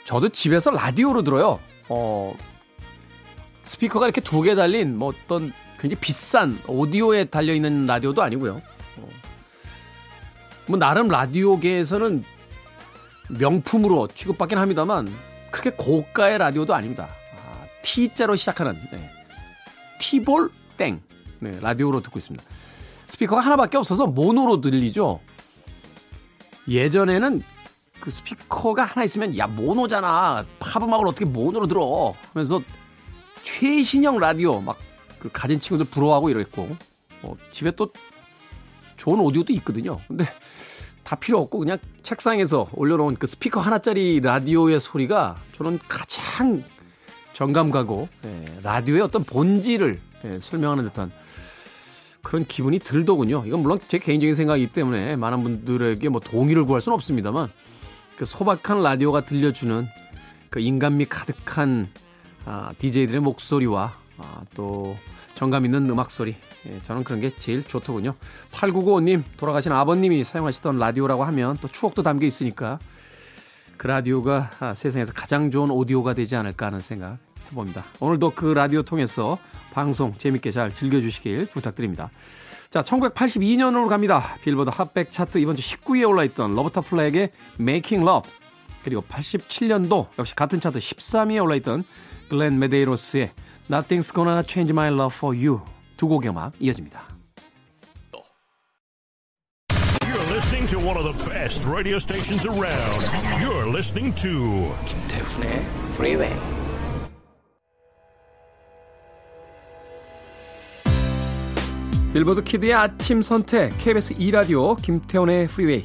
저도 0.04 0.30
집에서 0.30 0.70
라디오로 0.70 1.22
들어요. 1.22 1.60
어, 1.88 2.34
스피커가 3.62 4.06
이렇게 4.06 4.20
두 4.20 4.42
개 4.42 4.54
달린 4.54 4.96
뭐 4.96 5.12
어떤 5.24 5.52
굉장히 5.80 5.98
비싼 6.00 6.60
오디오에 6.66 7.24
달려있는 7.24 7.86
라디오도 7.86 8.22
아니고요. 8.22 8.60
어, 8.98 9.08
뭐 10.66 10.78
나름 10.78 11.08
라디오계에서는 11.08 12.22
명품으로 13.30 14.08
취급받긴 14.08 14.58
합니다만 14.58 15.10
그렇게 15.50 15.70
고가의 15.70 16.36
라디오도 16.38 16.74
아닙니다. 16.74 17.08
아, 17.34 17.64
T자로 17.82 18.36
시작하는 18.36 18.78
네. 18.92 19.10
T볼 19.98 20.50
땡 20.76 21.00
네, 21.38 21.58
라디오로 21.60 22.02
듣고 22.02 22.18
있습니다. 22.18 22.44
스피커가 23.06 23.40
하나밖에 23.40 23.78
없어서 23.78 24.06
모노로 24.06 24.60
들리죠. 24.60 25.20
예전에는 26.68 27.42
그 28.00 28.10
스피커가 28.10 28.84
하나 28.84 29.04
있으면 29.04 29.36
야 29.38 29.46
모노잖아 29.46 30.44
팝 30.58 30.82
음악을 30.82 31.08
어떻게 31.08 31.24
모노로 31.24 31.66
들어 31.66 32.14
하면서 32.32 32.60
최신형 33.42 34.18
라디오 34.18 34.60
막 34.60 34.76
그 35.20 35.28
가진 35.32 35.60
친구들 35.60 35.90
부러워하고 35.90 36.30
이랬고 36.30 36.76
어, 37.22 37.36
집에 37.52 37.70
또 37.72 37.92
좋은 38.96 39.20
오디오도 39.20 39.52
있거든요. 39.54 40.00
근데 40.08 40.24
다 41.04 41.16
필요 41.16 41.38
없고 41.40 41.58
그냥 41.58 41.78
책상에서 42.02 42.68
올려놓은 42.72 43.16
그 43.16 43.26
스피커 43.26 43.60
하나짜리 43.60 44.20
라디오의 44.20 44.80
소리가 44.80 45.36
저는 45.52 45.78
가장 45.88 46.64
정감 47.32 47.70
가고 47.70 48.08
예, 48.24 48.44
라디오의 48.62 49.02
어떤 49.02 49.24
본질을 49.24 50.00
예, 50.24 50.38
설명하는 50.40 50.84
듯한 50.84 51.10
그런 52.22 52.44
기분이 52.44 52.78
들더군요. 52.78 53.44
이건 53.46 53.60
물론 53.60 53.78
제 53.88 53.98
개인적인 53.98 54.34
생각이기 54.34 54.72
때문에 54.72 55.16
많은 55.16 55.42
분들에게 55.42 56.08
뭐 56.10 56.20
동의를 56.20 56.64
구할 56.64 56.82
수는 56.82 56.94
없습니다만 56.94 57.48
그 58.16 58.24
소박한 58.26 58.82
라디오가 58.82 59.22
들려주는 59.22 59.88
그 60.50 60.60
인간미 60.60 61.06
가득한 61.06 61.88
아, 62.44 62.72
DJ들의 62.78 63.20
목소리와 63.20 63.99
아, 64.20 64.42
또 64.54 64.96
정감 65.34 65.64
있는 65.64 65.88
음악 65.88 66.10
소리. 66.10 66.36
예, 66.66 66.80
저는 66.82 67.04
그런 67.04 67.20
게 67.20 67.34
제일 67.38 67.64
좋더군요. 67.64 68.14
8995님, 68.52 69.22
돌아가신 69.36 69.72
아버님이 69.72 70.24
사용하시던 70.24 70.78
라디오라고 70.78 71.24
하면 71.24 71.56
또 71.60 71.68
추억도 71.68 72.02
담겨 72.02 72.26
있으니까 72.26 72.78
그 73.76 73.86
라디오가 73.86 74.50
아, 74.60 74.74
세상에서 74.74 75.12
가장 75.14 75.50
좋은 75.50 75.70
오디오가 75.70 76.12
되지 76.12 76.36
않을까 76.36 76.66
하는 76.66 76.80
생각 76.80 77.18
해봅니다. 77.50 77.84
오늘도 77.98 78.32
그 78.34 78.46
라디오 78.46 78.82
통해서 78.82 79.38
방송 79.72 80.16
재밌게 80.18 80.50
잘 80.50 80.74
즐겨주시길 80.74 81.46
부탁드립니다. 81.46 82.10
자, 82.68 82.82
1982년으로 82.82 83.88
갑니다. 83.88 84.22
빌보드 84.42 84.70
핫백 84.70 85.10
차트 85.10 85.38
이번 85.38 85.56
주 85.56 85.62
19위에 85.62 86.08
올라있던 86.08 86.54
로버타 86.54 86.82
플랙의 86.82 87.30
Making 87.58 88.08
Love 88.08 88.30
그리고 88.84 89.02
87년도 89.02 90.08
역시 90.18 90.34
같은 90.36 90.60
차트 90.60 90.78
13위에 90.78 91.42
올라있던 91.42 91.84
글렌 92.28 92.58
메데이로스의 92.58 93.32
Nothing's 93.70 94.10
Gonna 94.10 94.42
Change 94.42 94.72
My 94.72 94.88
Love 94.88 95.14
For 95.14 95.32
You 95.32 95.60
두 95.96 96.08
곡의 96.08 96.30
음악 96.30 96.52
이어집니다. 96.58 97.04
You're 100.02 100.28
listening 100.32 100.66
to 100.66 100.78
one 100.80 100.96
of 100.98 101.04
the 101.04 101.14
best 101.30 101.64
radio 101.64 101.94
stations 101.94 102.44
around. 102.48 103.06
You're 103.40 103.68
listening 103.70 104.12
to 104.22 104.74
김태훈의 104.86 105.62
Freeway. 105.94 106.34
빌보드 112.12 112.42
키드의 112.42 112.74
아침 112.74 113.22
선택 113.22 113.78
KBS 113.78 114.14
2 114.18 114.32
라디오 114.32 114.74
김태훈의 114.74 115.46
프리웨이 115.46 115.84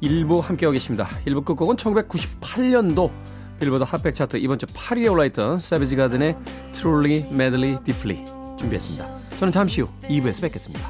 1부 0.00 0.40
함께하고 0.40 0.72
계십니다. 0.72 1.08
1부 1.26 1.44
끝곡은 1.44 1.74
1998년도 1.74 3.10
빌보드 3.58 3.84
핫백 3.84 4.14
차트 4.14 4.36
이번 4.38 4.58
주 4.58 4.66
8위에 4.66 5.10
올라있던 5.10 5.60
세비지 5.60 5.96
가든의 5.96 6.36
Truly 6.72 7.26
Madly 7.30 7.82
Deeply 7.84 8.24
준비했습니다. 8.58 9.06
저는 9.38 9.52
잠시 9.52 9.80
후 9.80 9.88
2부에서 10.04 10.42
뵙겠습니다. 10.42 10.88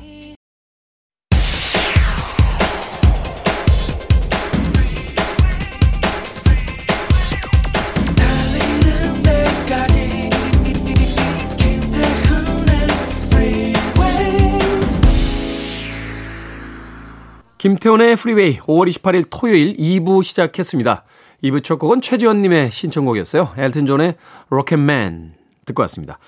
김태훈의 17.58 18.14
프리웨이 18.14 18.58
5월 18.60 18.88
28일 18.88 19.26
토요일 19.30 19.74
2부 19.74 20.22
시작했습니다. 20.22 21.04
2부 21.42 21.62
첫 21.62 21.78
곡은 21.78 22.00
최지원님의 22.00 22.70
신청곡이었어요. 22.72 23.52
엘튼 23.56 23.86
존의 23.86 24.14
Rocket 24.50 25.06
Man 25.06 25.34
듣고 25.66 25.82
왔습니다. 25.82 26.18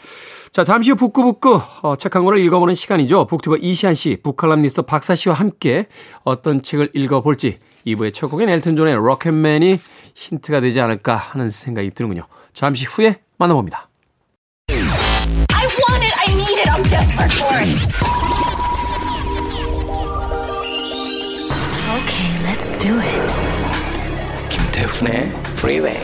자, 0.53 0.65
잠시 0.65 0.91
후 0.91 0.97
북구북구 0.97 1.61
어, 1.83 1.97
책한 1.97 2.25
권을 2.25 2.39
읽어보는 2.39 2.75
시간이죠. 2.75 3.27
북튜버 3.27 3.57
이시안 3.57 3.95
씨, 3.95 4.19
북칼럼니스트 4.23 4.83
박사 4.83 5.15
씨와 5.15 5.35
함께 5.35 5.87
어떤 6.25 6.63
책을 6.63 6.91
읽어볼지 6.95 7.59
2부의 7.87 8.13
첫 8.13 8.29
곡인 8.29 8.49
엘튼 8.49 8.77
존의 8.77 8.95
Rocket 8.95 9.45
Man이 9.45 9.79
힌트가 10.15 10.61
되지 10.61 10.81
않을까 10.81 11.17
하는 11.17 11.49
생각이 11.49 11.91
드는군요. 11.91 12.27
잠시 12.53 12.85
후에 12.85 13.21
만나봅니다. 13.39 13.89
I 14.69 15.67
want 15.67 16.05
it. 16.05 16.15
I 16.19 16.33
need 16.35 16.59
it. 16.61 16.69
I'm 16.69 16.83
desperate 16.83 17.33
for 17.33 17.57
it. 17.59 17.69
Okay, 21.97 22.31
let's 22.45 22.71
do 22.79 22.99
it. 22.99 23.60
김태훈의 24.81 25.31
Freeway. 25.59 26.01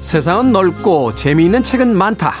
세상은 0.00 0.52
넓고 0.52 1.14
재미있는 1.14 1.62
책은 1.62 1.96
많다. 1.96 2.34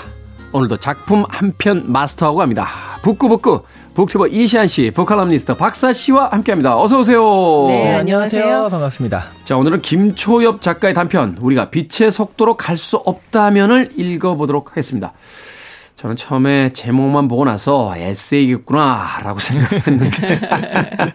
오늘도 0.52 0.76
작품 0.76 1.24
한 1.28 1.52
편 1.56 1.90
마스터하고 1.90 2.38
갑니다. 2.38 2.68
북구북구 3.02 3.62
북튜버 3.96 4.26
이시안 4.26 4.66
씨, 4.68 4.90
북칼럼니스트 4.90 5.56
박사 5.56 5.90
씨와 5.90 6.28
함께합니다. 6.30 6.78
어서 6.78 6.98
오세요. 6.98 7.64
네, 7.68 7.94
안녕하세요. 7.94 8.68
반갑습니다. 8.70 9.24
자, 9.44 9.56
오늘은 9.56 9.80
김초엽 9.80 10.60
작가의 10.60 10.92
단편 10.92 11.38
우리가 11.40 11.70
빛의 11.70 12.10
속도로 12.10 12.58
갈 12.58 12.76
수 12.76 12.98
없다면을 12.98 13.92
읽어보도록 13.96 14.70
하겠습니다. 14.72 15.14
저는 15.94 16.14
처음에 16.14 16.74
제목만 16.74 17.26
보고 17.26 17.46
나서 17.46 17.94
에세이겠구나라고 17.96 19.38
생각했는데 19.38 20.40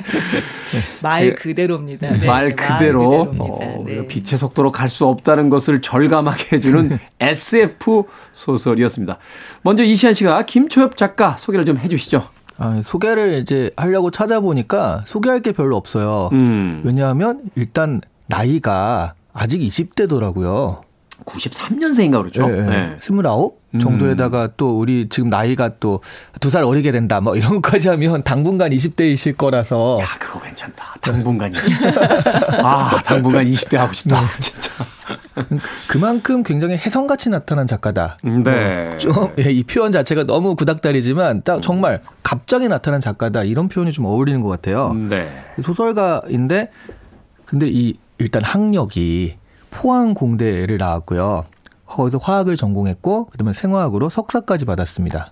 말 1.03 1.29
제- 1.29 1.35
그대로입니다. 1.35 2.09
네, 2.13 2.25
말 2.25 2.49
그대로 2.49 3.25
그대로입니다. 3.29 3.43
어, 3.45 3.83
네. 3.85 4.07
빛의 4.07 4.39
속도로 4.39 4.71
갈 4.71 4.89
수 4.89 5.05
없다는 5.05 5.49
것을 5.49 5.81
절감하게 5.83 6.55
해주는 6.57 6.97
SF 7.21 8.05
소설이었습니다. 8.31 9.19
먼저 9.61 9.83
이시안 9.83 10.15
씨가 10.15 10.47
김초엽 10.47 10.97
작가 10.97 11.37
소개를 11.37 11.63
좀 11.63 11.77
해주시죠. 11.77 12.27
아, 12.61 12.81
소개를 12.83 13.39
이제 13.39 13.71
하려고 13.75 14.11
찾아보니까 14.11 15.03
소개할 15.07 15.39
게 15.41 15.51
별로 15.51 15.75
없어요. 15.77 16.29
음. 16.33 16.81
왜냐하면 16.85 17.41
일단 17.55 18.01
나이가 18.27 19.13
아직 19.33 19.59
20대더라고요. 19.61 20.81
93년생인가 21.25 22.19
그렇죠? 22.19 22.49
예, 22.51 22.57
예. 22.57 22.61
네. 22.61 22.97
29 23.01 23.53
음. 23.75 23.79
정도에다가 23.79 24.49
또 24.57 24.77
우리 24.79 25.07
지금 25.09 25.29
나이가 25.29 25.69
또 25.79 26.01
두 26.39 26.49
살 26.49 26.63
어리게 26.63 26.91
된다 26.91 27.21
뭐 27.21 27.35
이런 27.35 27.61
것까지 27.61 27.87
하면 27.89 28.23
당분간 28.23 28.71
20대이실 28.71 29.37
거라서 29.37 29.99
야, 30.01 30.05
그거 30.19 30.39
괜찮다. 30.41 30.95
당분간 31.01 31.51
20대. 31.53 32.63
아, 32.63 32.89
당분간 33.05 33.45
20대 33.45 33.77
하고 33.77 33.93
싶다. 33.93 34.19
네. 34.19 34.27
진짜. 34.39 34.71
그만큼 35.87 36.43
굉장히 36.43 36.75
혜성같이 36.75 37.29
나타난 37.29 37.67
작가다. 37.67 38.17
네. 38.43 38.97
좀이 38.97 39.63
표현 39.63 39.91
자체가 39.91 40.25
너무 40.25 40.55
구닥다리지만 40.55 41.43
딱 41.43 41.61
정말 41.61 42.01
갑자기 42.23 42.67
나타난 42.67 43.01
작가다 43.01 43.43
이런 43.43 43.69
표현이 43.69 43.91
좀 43.91 44.05
어울리는 44.05 44.41
것 44.41 44.49
같아요. 44.49 44.93
네. 44.93 45.29
소설가인데 45.61 46.71
근데 47.45 47.67
이 47.69 47.97
일단 48.17 48.43
학력이 48.43 49.35
포항 49.71 50.13
공대를 50.13 50.77
나왔고요. 50.77 51.43
거기서 51.85 52.19
화학을 52.19 52.55
전공했고 52.55 53.25
그다음에 53.25 53.53
생화학으로 53.53 54.09
석사까지 54.09 54.65
받았습니다. 54.65 55.31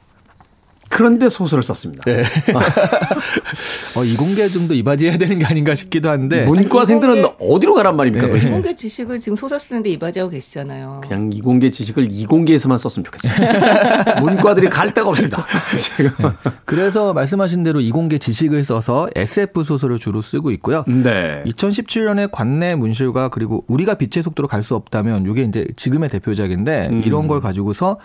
그런데 0.89 1.29
소설을 1.29 1.63
썼습니다. 1.63 2.03
네. 2.03 2.23
어, 3.95 4.03
이공계 4.03 4.47
좀더 4.49 4.73
이바지해야 4.73 5.17
되는 5.17 5.39
게 5.39 5.45
아닌가 5.45 5.75
싶기도 5.75 6.09
한데 6.09 6.45
문과생들은 6.45 7.25
어디로 7.39 7.73
가란 7.75 7.95
말입니까? 7.95 8.27
네. 8.27 8.39
이공계 8.39 8.75
지식을 8.75 9.17
지금 9.19 9.35
소설 9.35 9.59
쓰는데 9.59 9.89
이바지하고 9.91 10.31
계시잖아요. 10.31 11.01
그냥 11.03 11.29
이공계 11.33 11.71
지식을 11.71 12.07
이공계에서만 12.11 12.77
썼으면 12.77 13.05
좋겠어요. 13.05 14.19
문과들이 14.21 14.69
갈 14.69 14.93
데가 14.93 15.09
없습니다. 15.09 15.45
지금. 15.77 16.31
그래서 16.65 17.13
말씀하신 17.13 17.63
대로 17.63 17.79
이공계 17.81 18.17
지식을 18.17 18.63
써서 18.63 19.09
SF 19.15 19.63
소설을 19.63 19.99
주로 19.99 20.21
쓰고 20.21 20.51
있고요. 20.51 20.83
네. 20.87 21.43
2017년에 21.45 22.29
관내 22.31 22.75
문실과 22.75 23.29
그리고 23.29 23.63
우리가 23.67 23.95
빛의 23.95 24.23
속도로 24.23 24.47
갈 24.47 24.59
수 24.59 24.75
없다면 24.75 25.25
이게 25.31 25.43
이제 25.43 25.65
지금의 25.77 26.09
대표작인데 26.09 26.89
음. 26.91 27.01
이런 27.05 27.27
걸 27.27 27.39
가지고서 27.39 27.97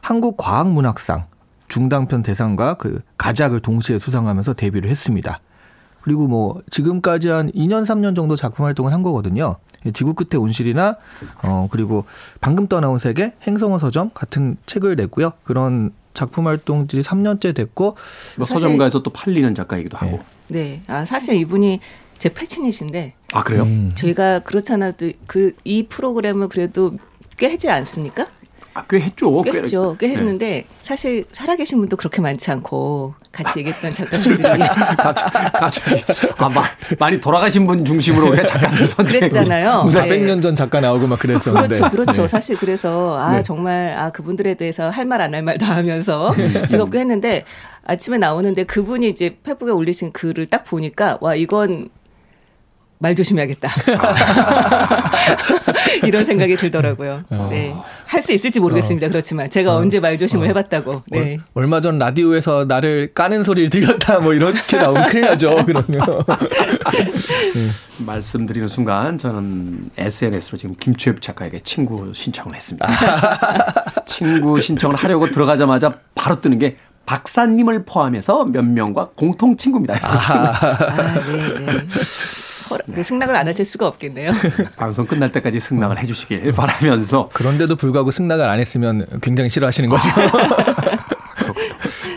한국 0.00 0.36
과학문학상 0.36 1.24
중단편 1.68 2.22
대상과 2.22 2.74
그 2.74 3.00
가작을 3.18 3.60
동시에 3.60 3.98
수상하면서 3.98 4.54
데뷔를 4.54 4.90
했습니다. 4.90 5.40
그리고 6.02 6.26
뭐 6.26 6.60
지금까지 6.70 7.28
한 7.28 7.50
2년 7.52 7.84
3년 7.86 8.16
정도 8.16 8.34
작품 8.36 8.66
활동을 8.66 8.92
한 8.92 9.02
거거든요. 9.02 9.56
지구 9.94 10.14
끝의 10.14 10.40
온실이나 10.40 10.96
어 11.44 11.68
그리고 11.70 12.04
방금 12.40 12.66
떠나온 12.68 12.98
세계 12.98 13.34
행성어 13.46 13.78
서점 13.78 14.10
같은 14.14 14.56
책을 14.66 14.96
냈고요. 14.96 15.32
그런 15.44 15.90
작품 16.14 16.46
활동들이 16.46 17.02
3년째 17.02 17.54
됐고 17.54 17.96
뭐 18.36 18.46
서점가에서 18.46 19.02
또 19.02 19.10
팔리는 19.10 19.54
작가이기도 19.54 19.96
하고. 19.96 20.20
네. 20.48 20.82
아, 20.86 21.04
사실 21.04 21.36
이분이 21.36 21.80
제 22.18 22.28
패친이신데 22.32 23.14
아, 23.32 23.42
그래요? 23.42 23.62
음. 23.62 23.92
저희가 23.94 24.40
그렇잖아도 24.40 25.10
그 25.26 25.52
이 25.64 25.84
프로그램을 25.88 26.48
그래도 26.48 26.96
꽤 27.36 27.48
하지 27.50 27.70
않습니까? 27.70 28.26
아, 28.74 28.84
꽤 28.88 29.00
했죠. 29.00 29.42
꽤 29.42 29.52
했죠. 29.52 29.96
꽤 29.98 30.08
네. 30.08 30.14
했는데 30.16 30.64
사실 30.82 31.24
살아계신 31.32 31.78
분도 31.78 31.96
그렇게 31.96 32.22
많지 32.22 32.50
않고 32.50 33.14
같이 33.30 33.58
얘기했던 33.60 33.92
작가들이 33.92 34.36
갑자기, 34.96 35.50
갑자기 35.52 36.04
아, 36.38 36.48
마, 36.48 36.62
많이 36.98 37.20
돌아가신 37.20 37.66
분 37.66 37.84
중심으로 37.84 38.30
그냥 38.30 38.46
작가들 38.46 38.86
선택. 38.86 39.20
그랬잖아요. 39.20 39.84
무슨 39.84 40.08
네. 40.08 40.18
100년 40.18 40.42
전 40.42 40.54
작가 40.54 40.80
나오고 40.80 41.06
막 41.06 41.18
그랬었는데. 41.18 41.76
그렇죠, 41.76 41.90
그렇죠. 41.90 42.22
네. 42.22 42.28
사실 42.28 42.56
그래서 42.56 43.18
아 43.18 43.36
네. 43.36 43.42
정말 43.42 43.94
아 43.98 44.10
그분들에 44.10 44.54
대해서 44.54 44.88
할 44.90 45.04
말 45.06 45.20
안 45.20 45.34
할 45.34 45.42
말 45.42 45.58
다 45.58 45.76
하면서 45.76 46.32
네. 46.36 46.66
즐겁게 46.66 47.00
했는데 47.00 47.44
아침에 47.84 48.16
나오는데 48.18 48.64
그분이 48.64 49.08
이제 49.08 49.36
페북에 49.42 49.70
올리신 49.72 50.12
글을 50.12 50.46
딱 50.46 50.64
보니까 50.64 51.18
와 51.20 51.34
이건 51.34 51.88
말 53.02 53.14
조심해야겠다. 53.16 53.68
이런 56.06 56.24
생각이 56.24 56.56
들더라고요. 56.56 57.24
네. 57.50 57.74
할 58.06 58.22
수 58.22 58.30
있을지 58.32 58.60
모르겠습니다. 58.60 59.08
그렇지만 59.08 59.50
제가 59.50 59.74
언제 59.74 59.98
말 59.98 60.16
조심을 60.16 60.46
해봤다고. 60.48 61.02
네. 61.10 61.38
얼 61.54 61.66
마 61.66 61.80
전 61.80 61.98
라디오에서 61.98 62.66
나를 62.66 63.10
까는 63.12 63.42
소리를 63.42 63.70
들렸다 63.70 64.20
뭐 64.20 64.34
이렇게 64.34 64.76
나오면 64.76 65.08
큰일 65.08 65.24
나죠. 65.24 65.56
그러면. 65.66 66.00
말씀드리는 68.06 68.68
순간 68.68 69.18
저는 69.18 69.90
SNS로 69.98 70.56
지금 70.58 70.76
김추엽 70.78 71.20
작가에게 71.20 71.58
친구 71.60 72.12
신청을 72.14 72.54
했습니다. 72.54 72.88
친구 74.06 74.60
신청을 74.60 74.94
하려고 74.94 75.28
들어가자마자 75.32 75.94
바로 76.14 76.40
뜨는 76.40 76.60
게 76.60 76.76
박사님을 77.06 77.84
포함해서 77.84 78.44
몇 78.44 78.64
명과 78.64 79.08
공통 79.16 79.56
친구입니다. 79.56 79.98
아, 80.00 80.52
네, 81.26 81.64
네. 81.66 81.86
허락- 82.72 82.86
그 82.94 83.02
승낙을 83.02 83.34
안 83.36 83.46
하실 83.48 83.64
수가 83.64 83.86
없겠네요. 83.86 84.32
방송 84.76 85.06
끝날 85.06 85.30
때까지 85.32 85.60
승낙을 85.60 86.00
해주시길 86.02 86.52
바라면서 86.52 87.30
그런데도 87.32 87.76
불구하고 87.76 88.10
승낙을 88.10 88.48
안 88.48 88.58
했으면 88.60 89.06
굉장히 89.20 89.50
싫어하시는 89.50 89.88
거죠. 89.88 90.08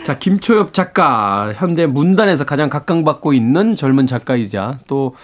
자 0.04 0.16
김초엽 0.18 0.72
작가 0.72 1.52
현대 1.54 1.86
문단에서 1.86 2.44
가장 2.44 2.70
각광받고 2.70 3.32
있는 3.32 3.74
젊은 3.74 4.06
작가이자 4.06 4.78
또 4.86 5.14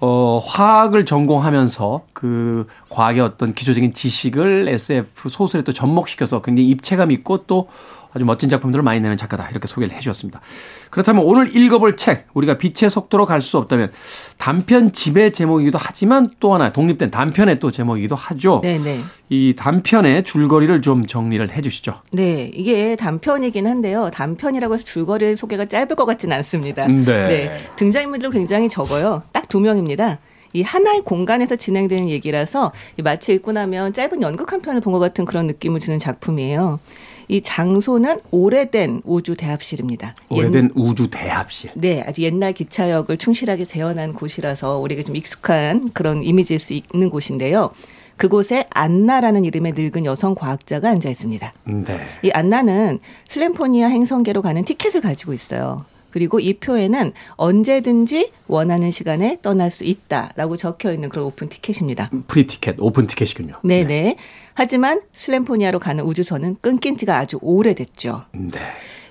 어, 0.00 0.40
화학을 0.44 1.04
전공하면서 1.04 2.06
그 2.12 2.66
과학의 2.88 3.20
어떤 3.22 3.54
기초적인 3.54 3.92
지식을 3.92 4.66
SF 4.68 5.28
소설에 5.28 5.62
또 5.62 5.72
접목시켜서 5.72 6.42
굉장히 6.42 6.70
입체감 6.70 7.12
있고 7.12 7.44
또 7.46 7.68
아주 8.14 8.24
멋진 8.24 8.48
작품들을 8.48 8.82
많이 8.82 9.00
내는 9.00 9.16
작가다 9.16 9.48
이렇게 9.50 9.66
소개를 9.66 9.94
해 9.96 10.00
주셨습니다. 10.00 10.40
그렇다면 10.90 11.24
오늘 11.24 11.56
읽어볼 11.56 11.96
책 11.96 12.26
우리가 12.34 12.58
빛의 12.58 12.90
속도로 12.90 13.24
갈 13.26 13.40
수 13.40 13.58
없다면 13.58 13.90
단편 14.38 14.92
집의 14.92 15.32
제목이기도 15.32 15.78
하지만 15.80 16.30
또 16.40 16.54
하나 16.54 16.70
독립된 16.70 17.10
단편의 17.10 17.58
또 17.58 17.70
제목이기도 17.70 18.14
하죠. 18.14 18.60
네, 18.62 18.78
네. 18.78 18.98
이 19.30 19.54
단편의 19.56 20.22
줄거리를 20.24 20.82
좀 20.82 21.06
정리를 21.06 21.50
해 21.50 21.60
주시죠. 21.62 22.00
네, 22.12 22.50
이게 22.54 22.94
단편이긴 22.96 23.66
한데요. 23.66 24.10
단편이라고 24.12 24.74
해서 24.74 24.84
줄거리 24.84 25.34
소개가 25.36 25.64
짧을 25.66 25.96
것 25.96 26.04
같지는 26.04 26.36
않습니다. 26.38 26.86
네. 26.86 27.60
등장인물도 27.76 28.30
굉장히 28.30 28.68
적어요. 28.68 29.22
딱 29.32 29.42
두 29.48 29.60
명입니다. 29.60 30.18
이 30.54 30.62
하나의 30.62 31.02
공간에서 31.02 31.56
진행되는 31.56 32.08
얘기라서 32.08 32.72
이 32.98 33.02
마치 33.02 33.32
읽고 33.34 33.52
나면 33.52 33.92
짧은 33.92 34.22
연극 34.22 34.52
한 34.52 34.62
편을 34.62 34.80
본 34.80 34.92
것 34.92 34.98
같은 34.98 35.24
그런 35.24 35.46
느낌을 35.46 35.80
주는 35.80 35.98
작품이에요. 35.98 36.78
이 37.28 37.40
장소는 37.40 38.20
오래된 38.30 39.02
우주 39.04 39.36
대합실입니다. 39.36 40.14
오래된 40.28 40.70
우주 40.74 41.08
대합실. 41.08 41.70
네, 41.74 42.02
아주 42.06 42.22
옛날 42.22 42.52
기차역을 42.52 43.16
충실하게 43.16 43.64
재현한 43.64 44.12
곳이라서 44.12 44.78
우리에게 44.78 45.02
좀 45.02 45.16
익숙한 45.16 45.90
그런 45.92 46.22
이미지일 46.22 46.58
수 46.58 46.72
있는 46.72 47.10
곳인데요. 47.10 47.70
그곳에 48.16 48.66
안나라는 48.70 49.44
이름의 49.44 49.72
늙은 49.74 50.04
여성 50.04 50.34
과학자가 50.34 50.90
앉아 50.90 51.08
있습니다. 51.08 51.52
네. 51.64 52.00
이 52.22 52.30
안나는 52.30 53.00
슬램포니아 53.28 53.88
행성계로 53.88 54.42
가는 54.42 54.64
티켓을 54.64 55.00
가지고 55.00 55.32
있어요. 55.32 55.84
그리고 56.12 56.38
이 56.38 56.54
표에는 56.54 57.12
언제든지 57.36 58.30
원하는 58.46 58.90
시간에 58.90 59.38
떠날 59.42 59.70
수 59.70 59.84
있다라고 59.84 60.56
적혀 60.56 60.92
있는 60.92 61.08
그런 61.08 61.26
오픈 61.26 61.48
티켓입니다. 61.48 62.10
프리 62.28 62.46
티켓, 62.46 62.76
오픈 62.78 63.06
티켓이군요. 63.06 63.56
네네. 63.64 64.16
하지만 64.54 65.00
슬렌포니아로 65.14 65.78
가는 65.78 66.04
우주선은 66.04 66.56
끊긴 66.60 66.96
지가 66.96 67.16
아주 67.16 67.38
오래됐죠. 67.40 68.24
네. 68.32 68.60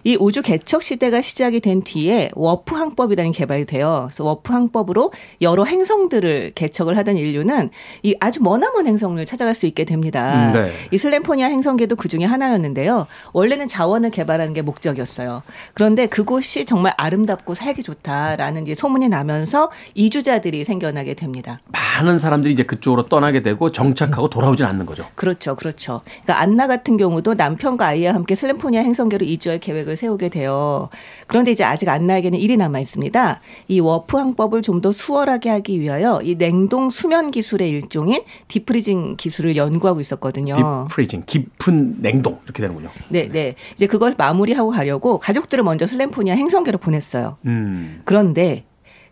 이 0.03 0.17
우주 0.19 0.41
개척 0.41 0.83
시대가 0.83 1.21
시작이 1.21 1.59
된 1.59 1.81
뒤에 1.81 2.31
워프 2.35 2.75
항법이라는 2.75 3.31
게 3.31 3.41
개발이 3.41 3.65
돼요. 3.65 4.07
그래서 4.07 4.23
워프 4.23 4.53
항법으로 4.53 5.11
여러 5.41 5.63
행성들을 5.63 6.51
개척을 6.53 6.95
하던 6.97 7.17
인류는 7.17 7.69
이 8.03 8.15
아주 8.19 8.41
머나먼 8.43 8.85
행성을 8.85 9.23
찾아갈 9.25 9.55
수 9.55 9.65
있게 9.65 9.83
됩니다. 9.83 10.47
음, 10.47 10.51
네. 10.51 10.71
이 10.91 10.97
슬렌포니아 10.97 11.47
행성계도 11.47 11.95
그 11.95 12.07
중에 12.07 12.23
하나였는데요. 12.25 13.07
원래는 13.33 13.67
자원을 13.67 14.11
개발하는 14.11 14.53
게 14.53 14.61
목적이었어요. 14.61 15.41
그런데 15.73 16.05
그곳이 16.05 16.65
정말 16.65 16.93
아름답고 16.97 17.55
살기 17.55 17.81
좋다라는 17.81 18.63
이제 18.63 18.75
소문이 18.75 19.09
나면서 19.09 19.71
이주자들이 19.95 20.63
생겨나게 20.63 21.15
됩니다. 21.15 21.59
많은 21.67 22.17
사람들이 22.17 22.53
이제 22.53 22.63
그쪽으로 22.63 23.07
떠나게 23.07 23.41
되고 23.41 23.71
정착하고 23.71 24.29
돌아오진 24.29 24.65
않는 24.65 24.85
거죠. 24.85 25.05
그렇죠, 25.15 25.55
그렇죠. 25.55 26.01
그러니까 26.23 26.41
안나 26.41 26.67
같은 26.67 26.97
경우도 26.97 27.33
남편과 27.33 27.85
아이와 27.87 28.13
함께 28.13 28.35
슬렌포니아 28.35 28.81
행성계로 28.81 29.25
이주할 29.25 29.59
계획을 29.59 29.90
세우게 29.95 30.29
돼요. 30.29 30.89
그런데 31.27 31.51
이제 31.51 31.63
아직 31.63 31.87
안나에게는 31.87 32.37
일이 32.37 32.57
남아 32.57 32.79
있습니다. 32.79 33.41
이 33.69 33.79
워프 33.79 34.17
항법을 34.17 34.61
좀 34.61 34.81
더 34.81 34.91
수월하게 34.91 35.49
하기 35.49 35.79
위하여 35.79 36.21
이 36.23 36.35
냉동 36.35 36.89
수면 36.89 37.29
기술의 37.29 37.69
일종인 37.69 38.23
deep 38.47 38.70
freezing 38.70 39.15
기술을 39.15 39.55
연구하고 39.55 40.01
있었거든요. 40.01 40.87
Deep 40.89 41.00
freezing, 41.00 41.23
깊은 41.27 42.01
냉동 42.01 42.39
이렇게 42.45 42.61
되는군요. 42.63 42.89
네, 43.09 43.29
네. 43.29 43.53
이제 43.75 43.85
그걸 43.85 44.15
마무리하고 44.17 44.71
가려고 44.71 45.19
가족들을 45.19 45.63
먼저 45.63 45.85
슬렌포니아 45.85 46.33
행성계로 46.33 46.79
보냈어요. 46.79 47.37
음. 47.45 48.01
그런데 48.05 48.65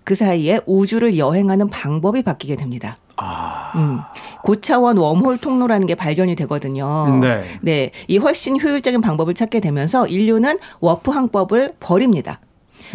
그 0.09 0.15
사이에 0.15 0.59
우주를 0.65 1.19
여행하는 1.19 1.67
방법이 1.69 2.23
바뀌게 2.23 2.55
됩니다. 2.55 2.97
음, 3.75 3.99
고차원 4.41 4.97
웜홀 4.97 5.37
통로라는 5.37 5.85
게 5.85 5.93
발견이 5.93 6.35
되거든요. 6.35 7.21
네. 7.61 7.91
이 8.07 8.17
훨씬 8.17 8.59
효율적인 8.59 9.01
방법을 9.01 9.35
찾게 9.35 9.59
되면서 9.59 10.07
인류는 10.07 10.57
워프 10.79 11.11
항법을 11.11 11.73
버립니다. 11.79 12.39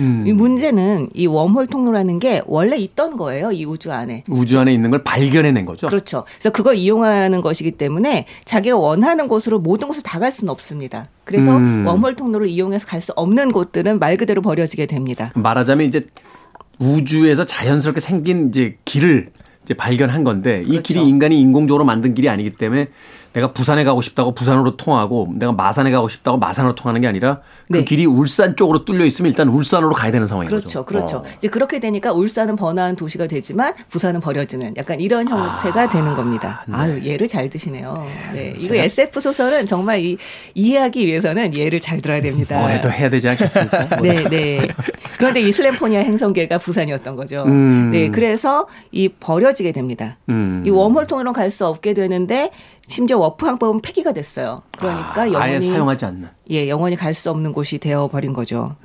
음. 0.01 0.25
이 0.27 0.33
문제는 0.33 1.11
이 1.15 1.29
웜홀 1.29 1.69
통로라는 1.69 2.19
게 2.19 2.43
원래 2.47 2.77
있던 2.79 3.17
거예요. 3.17 3.53
이 3.53 3.65
우주 3.65 3.93
안에. 3.93 4.25
우주 4.29 4.59
안에 4.59 4.75
있는 4.75 4.91
걸 4.91 5.05
발견해낸 5.05 5.67
거죠. 5.67 5.87
그렇죠. 5.87 6.25
그래서 6.41 6.51
그걸 6.51 6.75
이용하는 6.75 7.43
것이기 7.43 7.71
때문에 7.73 8.27
자기가 8.45 8.77
원하는 8.77 9.29
곳으로 9.29 9.61
모든 9.61 9.87
곳을 9.87 10.03
다 10.03 10.19
갈 10.19 10.33
수는 10.33 10.51
없습니다. 10.51 11.07
그래서 11.23 11.57
음. 11.57 11.87
웜홀 11.87 12.17
통로를 12.17 12.49
이용해서 12.49 12.87
갈 12.89 13.01
수 13.01 13.13
없는 13.15 13.53
곳들은 13.53 14.01
말 14.01 14.17
그대로 14.17 14.43
버려지게 14.43 14.87
됩니다. 14.87 15.31
말하자면 15.37 15.87
이제 15.87 16.09
우주에서 16.79 17.45
자연스럽게 17.45 18.01
생긴 18.01 18.49
이제 18.49 18.77
길을 18.85 19.31
이제 19.65 19.75
발견한 19.75 20.25
건데 20.25 20.63
이 20.65 20.71
그렇죠. 20.71 20.83
길이 20.83 21.09
인간이 21.09 21.41
인공적으로 21.41 21.85
만든 21.85 22.15
길이 22.15 22.29
아니기 22.29 22.51
때문에 22.51 22.89
내가 23.35 23.53
부산에 23.53 23.83
가고 23.83 24.01
싶다고 24.01 24.33
부산으로 24.33 24.77
통하고 24.77 25.29
내가 25.35 25.53
마산에 25.53 25.91
가고 25.91 26.09
싶다고 26.09 26.39
마산으로 26.39 26.77
통하는 26.77 27.01
게 27.01 27.09
아니라 27.09 27.41
그 27.71 27.79
네. 27.79 27.85
길이 27.85 28.07
울산 28.07 28.55
쪽으로 28.55 28.85
뚫려 28.85 29.05
있으면 29.05 29.31
일단 29.31 29.49
울산으로 29.49 29.93
가야 29.93 30.13
되는 30.13 30.25
상황인 30.25 30.49
그렇죠, 30.49 30.67
거죠. 30.67 30.85
그렇죠. 30.85 31.17
어. 31.19 31.25
이제 31.39 31.49
그렇게 31.49 31.81
되니까 31.81 32.13
울산은 32.13 32.55
번화한 32.55 32.95
도시가 32.95 33.27
되지만 33.27 33.75
부산은 33.91 34.21
버려지는 34.21 34.77
약간 34.77 35.01
이런 35.01 35.29
형태가 35.29 35.89
되는 35.89 36.15
겁니다. 36.15 36.65
네. 36.69 36.75
아유 36.77 37.03
예를 37.03 37.27
잘 37.27 37.51
드시네요. 37.51 38.07
네, 38.33 38.55
이거 38.57 38.77
SF 38.77 39.21
소설은 39.21 39.67
정말 39.67 39.99
이, 39.99 40.17
이해하기 40.55 41.05
위해서는 41.05 41.57
예를 41.57 41.81
잘 41.81 42.01
들어야 42.01 42.21
됩니다. 42.21 42.61
뭐래도 42.61 42.89
해야 42.89 43.11
되지 43.11 43.29
않겠습니까? 43.31 43.97
네, 44.01 44.15
네. 44.31 44.69
그런데 45.19 45.41
이 45.41 45.51
슬렌포니아 45.51 46.01
행성계가 46.01 46.59
부산이었던 46.59 47.17
거죠. 47.17 47.43
음. 47.47 47.91
네, 47.91 48.11
그래서 48.11 48.69
이 48.93 49.09
버려지게 49.09 49.73
됩니다. 49.73 50.19
음. 50.29 50.63
이 50.65 50.71
웜홀 50.71 51.09
통로로 51.09 51.33
갈수 51.33 51.67
없게 51.67 51.95
되는데 51.95 52.53
심지어 52.87 53.19
워프 53.19 53.47
항법은 53.47 53.81
폐기가 53.81 54.13
됐어요. 54.13 54.63
그러니까 54.79 55.23
아, 55.23 55.27
영원히 55.27 55.43
아예 55.53 55.61
사용하지 55.61 56.05
않는. 56.07 56.29
예, 56.51 56.69
영원히 56.69 56.97
갈 56.97 57.15
수 57.15 57.31
없는 57.31 57.53
곳이 57.53 57.79
되어 57.79 58.09
버린 58.09 58.33
거죠. 58.33 58.77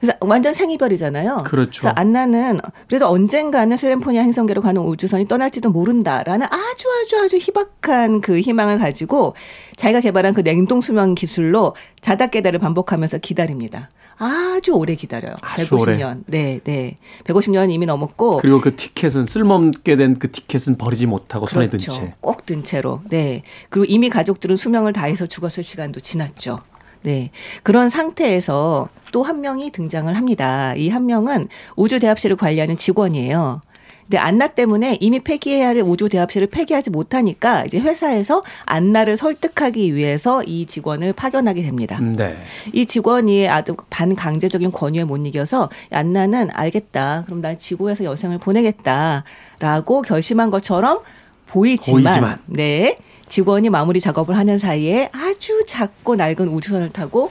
그래서 0.00 0.18
완전 0.20 0.52
생이별이잖아요. 0.52 1.38
그렇죠. 1.46 1.80
그래서 1.80 1.94
안나는 1.96 2.60
그래도 2.88 3.08
언젠가는 3.08 3.74
슬렌포니아 3.74 4.20
행성계로 4.22 4.60
가는 4.60 4.82
우주선이 4.82 5.26
떠날지도 5.28 5.70
모른다라는 5.70 6.46
아주 6.46 6.88
아주 7.02 7.24
아주 7.24 7.36
희박한 7.38 8.20
그 8.20 8.38
희망을 8.38 8.76
가지고 8.78 9.34
자기가 9.76 10.00
개발한 10.00 10.34
그 10.34 10.42
냉동 10.42 10.82
수면 10.82 11.14
기술로 11.14 11.74
자다 12.02 12.26
깨다를 12.26 12.58
반복하면서 12.58 13.18
기다립니다. 13.18 13.88
아주 14.18 14.72
오래 14.72 14.94
기다려요. 14.94 15.34
아주 15.42 15.76
150년. 15.76 16.22
네, 16.26 16.60
네. 16.64 16.96
150년 17.24 17.70
이미 17.72 17.86
넘었고 17.86 18.38
그리고 18.38 18.60
그 18.60 18.76
티켓은 18.76 19.26
쓸모없게 19.26 19.96
된 19.96 20.14
그 20.18 20.30
티켓은 20.30 20.76
버리지 20.76 21.06
못하고 21.06 21.46
손에 21.46 21.68
든 21.68 21.78
채. 21.78 22.14
꼭 22.20 22.46
든 22.46 22.62
채로. 22.62 23.00
네. 23.08 23.42
그리고 23.70 23.84
이미 23.88 24.08
가족들은 24.10 24.56
수명을 24.56 24.92
다해서 24.92 25.26
죽었을 25.26 25.62
시간도 25.62 26.00
지났죠. 26.00 26.60
네. 27.02 27.30
그런 27.62 27.90
상태에서 27.90 28.88
또 29.12 29.22
한 29.22 29.40
명이 29.40 29.70
등장을 29.70 30.12
합니다. 30.16 30.74
이 30.76 30.88
한 30.88 31.06
명은 31.06 31.48
우주대합실을 31.76 32.36
관리하는 32.36 32.76
직원이에요. 32.76 33.60
근데 34.04 34.18
안나 34.18 34.48
때문에 34.48 34.98
이미 35.00 35.18
폐기해야 35.18 35.68
할 35.68 35.78
우주 35.80 36.08
대합실을 36.08 36.48
폐기하지 36.48 36.90
못하니까 36.90 37.64
이제 37.64 37.78
회사에서 37.78 38.42
안나를 38.66 39.16
설득하기 39.16 39.94
위해서 39.94 40.42
이 40.44 40.66
직원을 40.66 41.14
파견하게 41.14 41.62
됩니다. 41.62 41.98
네. 42.00 42.36
이 42.72 42.86
직원이 42.86 43.48
아주 43.48 43.74
반강제적인 43.90 44.72
권유에 44.72 45.04
못 45.04 45.16
이겨서 45.26 45.70
안나는 45.90 46.50
알겠다. 46.52 47.22
그럼 47.26 47.40
난 47.40 47.58
지구에서 47.58 48.04
여생을 48.04 48.38
보내겠다라고 48.38 50.02
결심한 50.02 50.50
것처럼 50.50 51.00
보이지만, 51.46 52.02
보이지만. 52.02 52.38
네. 52.46 52.98
직원이 53.28 53.70
마무리 53.70 54.00
작업을 54.00 54.36
하는 54.36 54.58
사이에 54.58 55.08
아주 55.12 55.64
작고 55.66 56.16
낡은 56.16 56.48
우주선을 56.48 56.90
타고 56.90 57.30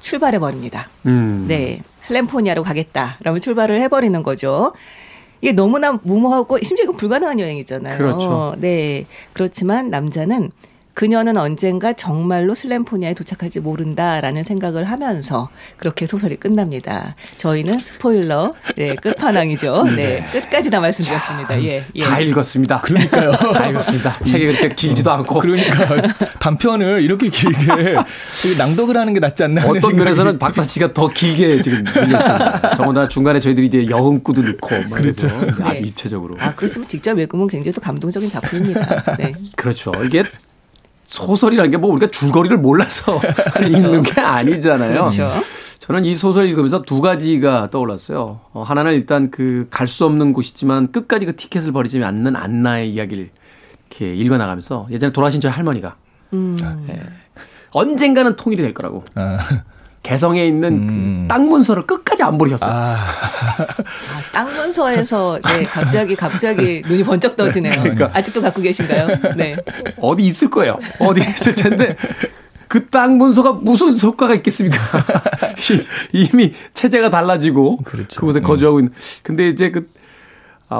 출발해 0.00 0.38
버립니다. 0.38 0.88
음. 1.06 1.46
네. 1.48 1.82
슬램포니아로 2.02 2.62
가겠다. 2.62 3.18
라면 3.22 3.40
출발을 3.40 3.80
해버리는 3.80 4.22
거죠. 4.22 4.72
이게 5.42 5.52
너무나 5.52 5.98
무모하고 6.02 6.58
심지어 6.62 6.84
이건 6.84 6.96
불가능한 6.96 7.40
여행이잖아요. 7.40 7.98
그렇죠. 7.98 8.54
네. 8.58 9.06
그렇지만 9.32 9.90
남자는 9.90 10.50
그녀는 10.94 11.38
언젠가 11.38 11.94
정말로 11.94 12.54
슬램포니아에 12.54 13.14
도착할지 13.14 13.60
모른다라는 13.60 14.44
생각을 14.44 14.84
하면서 14.84 15.48
그렇게 15.78 16.06
소설이 16.06 16.36
끝납니다. 16.36 17.16
저희는 17.38 17.78
스포일러 17.78 18.52
네, 18.76 18.94
끝판왕이죠. 18.96 19.84
네. 19.96 20.22
끝까지 20.30 20.68
다 20.70 20.80
말씀드렸습니다. 20.80 21.62
예. 21.62 21.82
예. 21.94 22.02
다 22.02 22.20
읽었습니다. 22.20 22.82
그러니까요. 22.82 23.30
다 23.54 23.68
읽었습니다. 23.68 24.18
책이 24.24 24.46
그렇게 24.46 24.74
길지도 24.74 25.10
않고. 25.10 25.40
그러니까 25.40 26.02
단편을 26.40 27.02
이렇게 27.02 27.28
길게 27.30 27.96
낭독을 28.58 28.96
하는 28.96 29.14
게 29.14 29.20
낫지 29.20 29.44
않나 29.44 29.62
어떤 29.62 29.80
생각이- 29.80 29.94
면에서는 29.96 30.38
박사 30.38 30.62
씨가 30.62 30.92
더 30.92 31.08
길게 31.08 31.62
지금 31.62 31.80
읽었습니다. 31.88 32.76
더군다나 32.76 33.08
중간에 33.08 33.40
저희들이 33.40 33.66
이제 33.66 33.86
여흥구도 33.88 34.42
넣고 34.42 34.68
막 34.90 34.96
그래서 34.98 35.26
아주 35.62 35.62
네. 35.62 35.78
입체적으로. 35.78 36.36
아, 36.38 36.54
그렇지만 36.54 36.86
직접 36.86 37.18
읽으면 37.18 37.46
굉장히 37.46 37.72
또 37.74 37.80
감동적인 37.80 38.28
작품입니다. 38.28 39.16
네. 39.16 39.32
그렇죠. 39.56 39.92
이게 40.04 40.24
소설이라는 41.12 41.70
게 41.70 41.76
뭐 41.76 41.90
우리가 41.92 42.10
줄거리를 42.10 42.56
몰라서 42.58 43.20
읽는 43.60 44.02
게 44.02 44.20
아니잖아요. 44.20 44.92
그렇죠. 45.08 45.30
저는 45.78 46.04
이 46.04 46.16
소설 46.16 46.46
읽으면서 46.46 46.82
두 46.82 47.00
가지가 47.00 47.68
떠올랐어요. 47.70 48.40
어, 48.52 48.62
하나는 48.62 48.92
일단 48.94 49.30
그 49.30 49.66
갈 49.70 49.86
수 49.88 50.04
없는 50.06 50.32
곳이지만 50.32 50.90
끝까지 50.92 51.26
그 51.26 51.36
티켓을 51.36 51.72
버리지 51.72 52.02
않는 52.02 52.34
안나의 52.36 52.90
이야기를 52.94 53.30
이렇게 53.90 54.14
읽어나가면서 54.14 54.86
예전에 54.90 55.12
돌아가신 55.12 55.40
저희 55.40 55.52
할머니가 55.52 55.96
음. 56.32 56.56
예, 56.88 57.00
언젠가는 57.72 58.36
통일이 58.36 58.62
될 58.62 58.72
거라고. 58.72 59.04
아, 59.16 59.38
개성에 60.02 60.44
있는 60.44 61.26
그땅 61.28 61.48
문서를 61.48 61.84
끝까지 61.86 62.22
안 62.24 62.36
버리셨어요. 62.38 62.68
아, 62.70 62.94
아, 62.94 63.66
땅 64.32 64.52
문서에서 64.52 65.38
네, 65.44 65.62
갑자기 65.62 66.16
갑자기 66.16 66.82
눈이 66.88 67.04
번쩍 67.04 67.36
떠지네요. 67.36 67.82
그러니까. 67.82 68.10
아직도 68.12 68.40
갖고 68.42 68.60
계신가요? 68.62 69.08
네. 69.36 69.56
어디 70.00 70.24
있을 70.24 70.50
거예요. 70.50 70.76
어디 70.98 71.20
있을 71.20 71.54
텐데 71.54 71.96
그땅 72.68 73.16
문서가 73.18 73.52
무슨 73.52 73.98
효과가 74.00 74.34
있겠습니까? 74.36 74.76
이- 76.14 76.28
이미 76.32 76.52
체제가 76.74 77.08
달라지고 77.10 77.78
그렇죠. 77.84 78.18
그곳에 78.18 78.40
거주하고 78.40 78.80
있는. 78.80 78.92
근데 79.22 79.48
이제 79.48 79.70
그 79.70 79.80
아, 79.80 80.01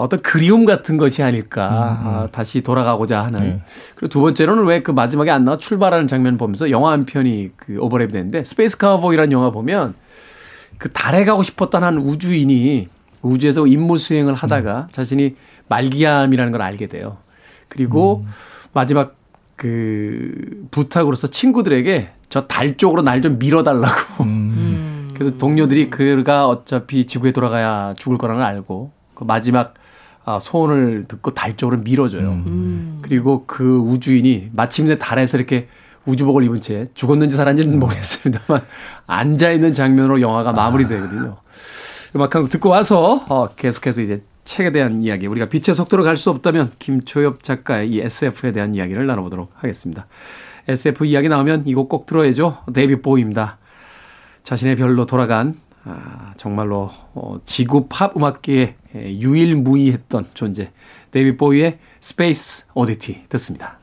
어떤 0.01 0.21
그리움 0.23 0.65
같은 0.65 0.97
것이 0.97 1.23
아닐까. 1.23 1.69
아, 2.05 2.29
다시 2.33 2.61
돌아가고자 2.63 3.23
하는. 3.25 3.41
네. 3.41 3.63
그리고 3.97 4.09
두 4.09 4.21
번째로는 4.21 4.65
왜 4.65 4.81
그 4.83 4.91
마지막에 4.91 5.31
안나가 5.31 5.57
출발하는 5.59 6.07
장면 6.09 6.37
보면서 6.39 6.71
영화 6.71 6.93
한 6.93 7.05
편이 7.05 7.51
그 7.57 7.75
오버랩이 7.77 8.13
되는데 8.13 8.43
스페이스 8.45 8.79
카우보이라는 8.79 9.33
영화 9.33 9.51
보면 9.51 9.95
그 10.79 10.91
달에 10.91 11.25
가고 11.25 11.43
싶었던 11.43 11.85
한 11.85 11.99
우주인이 11.99 12.89
우주에서 13.23 13.67
임무 13.67 13.99
수행을 13.99 14.35
하다가 14.35 14.89
자신이 14.91 15.37
말기암이라는 15.69 16.51
걸 16.53 16.63
알게 16.63 16.87
돼요. 16.89 17.19
그리고 17.69 18.25
마지막 18.73 19.15
그 19.57 20.67
부탁으로서 20.71 21.29
친구들에게 21.29 22.09
저 22.29 22.47
달 22.49 22.77
쪽으로 22.77 23.03
날 23.03 23.21
좀 23.23 23.39
밀어달라고. 23.39 24.25
그래서 25.15 25.37
동료들이 25.37 25.91
그가 25.91 26.49
어차피 26.49 27.07
지구에 27.07 27.31
돌아가야 27.33 27.95
죽을 27.97 28.19
거라는 28.19 28.41
걸 28.43 28.49
알고 28.55 28.91
그 29.15 29.25
마지막 29.25 29.75
아, 30.25 30.39
소원을 30.39 31.07
듣고 31.09 31.33
달 31.35 31.57
쪽으로 31.57 31.79
밀어줘요. 31.79 32.43
그리고 33.03 33.45
그 33.47 33.79
우주인이 33.79 34.51
마침내 34.53 34.99
달에서 34.99 35.37
이렇게 35.39 35.69
우주복을 36.05 36.45
입은 36.45 36.61
채 36.63 36.89
죽었는지 36.95 37.37
살았는지는 37.37 37.79
모르겠습니다만 37.79 38.63
앉아 39.07 39.53
있는 39.53 39.73
장면으로 39.73 40.21
영화가 40.21 40.53
마무리되거든요. 40.53 41.37
음악 42.15 42.35
한 42.35 42.43
곡 42.43 42.51
듣고 42.51 42.69
와서 42.69 43.25
어, 43.29 43.49
계속해서 43.55 44.03
이제 44.03 44.23
책에 44.45 44.73
대한 44.73 45.03
이야기, 45.03 45.27
우리가 45.29 45.47
빛의 45.47 45.75
속도로 45.75 46.03
갈 46.03 46.17
수 46.17 46.29
없다면 46.31 46.73
김초엽 46.79 47.43
작가의 47.45 47.89
이 47.91 48.01
SF에 48.01 48.51
대한 48.53 48.75
이야기를 48.75 49.07
나눠보도록 49.07 49.51
하겠습니다. 49.55 50.07
SF 50.69 51.07
이야기 51.07 51.29
나오면 51.29 51.65
이 51.67 51.75
곡 51.75 51.89
꼭 51.89 52.07
들어야죠. 52.07 52.59
데이비드 52.75 53.01
보위입니다. 53.01 53.59
자신의 54.43 54.77
별로 54.77 55.07
돌아간 55.07 55.55
아, 55.85 56.33
정말로 56.37 56.91
어, 57.15 57.39
지구 57.45 57.87
팝 57.89 58.17
음악계에 58.17 58.77
에, 58.95 59.19
유일무이했던 59.19 60.27
존재 60.35 60.71
데이비드 61.11 61.37
보위의 61.37 61.79
Space 62.01 62.67
Oddity 62.75 63.25
듣습니다. 63.29 63.79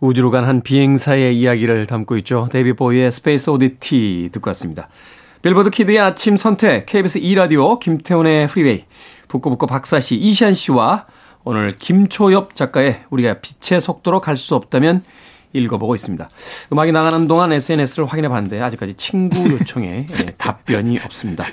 우주로 0.00 0.30
간 0.30 0.44
한 0.44 0.62
비행사의 0.62 1.36
이야기를 1.38 1.86
담고 1.86 2.16
있죠. 2.18 2.48
데이비드 2.50 2.72
보위의 2.72 3.10
Space 3.10 3.50
Oddity 3.50 4.30
듣고 4.32 4.48
왔습니다. 4.50 4.88
빌보드 5.42 5.70
키드의 5.70 5.98
아침 5.98 6.36
선택 6.36 6.86
KBS 6.86 7.20
2라디오 7.20 7.78
김태훈의 7.80 8.46
프리웨이 8.48 8.84
북구북구 9.28 9.66
박사씨 9.66 10.16
이시한 10.16 10.54
씨와 10.54 11.06
오늘 11.44 11.72
김초엽 11.72 12.54
작가의 12.54 13.04
우리가 13.10 13.36
빛의 13.40 13.80
속도로 13.80 14.20
갈 14.20 14.36
수 14.36 14.54
없다면 14.54 15.02
읽어보고 15.52 15.94
있습니다. 15.94 16.28
음악이 16.72 16.92
나가는 16.92 17.26
동안 17.26 17.52
SNS를 17.52 18.06
확인해 18.06 18.28
봤는데 18.28 18.60
아직까지 18.60 18.94
친구 18.94 19.50
요청에 19.50 20.06
예, 20.20 20.26
답변이 20.38 20.98
없습니다. 21.04 21.44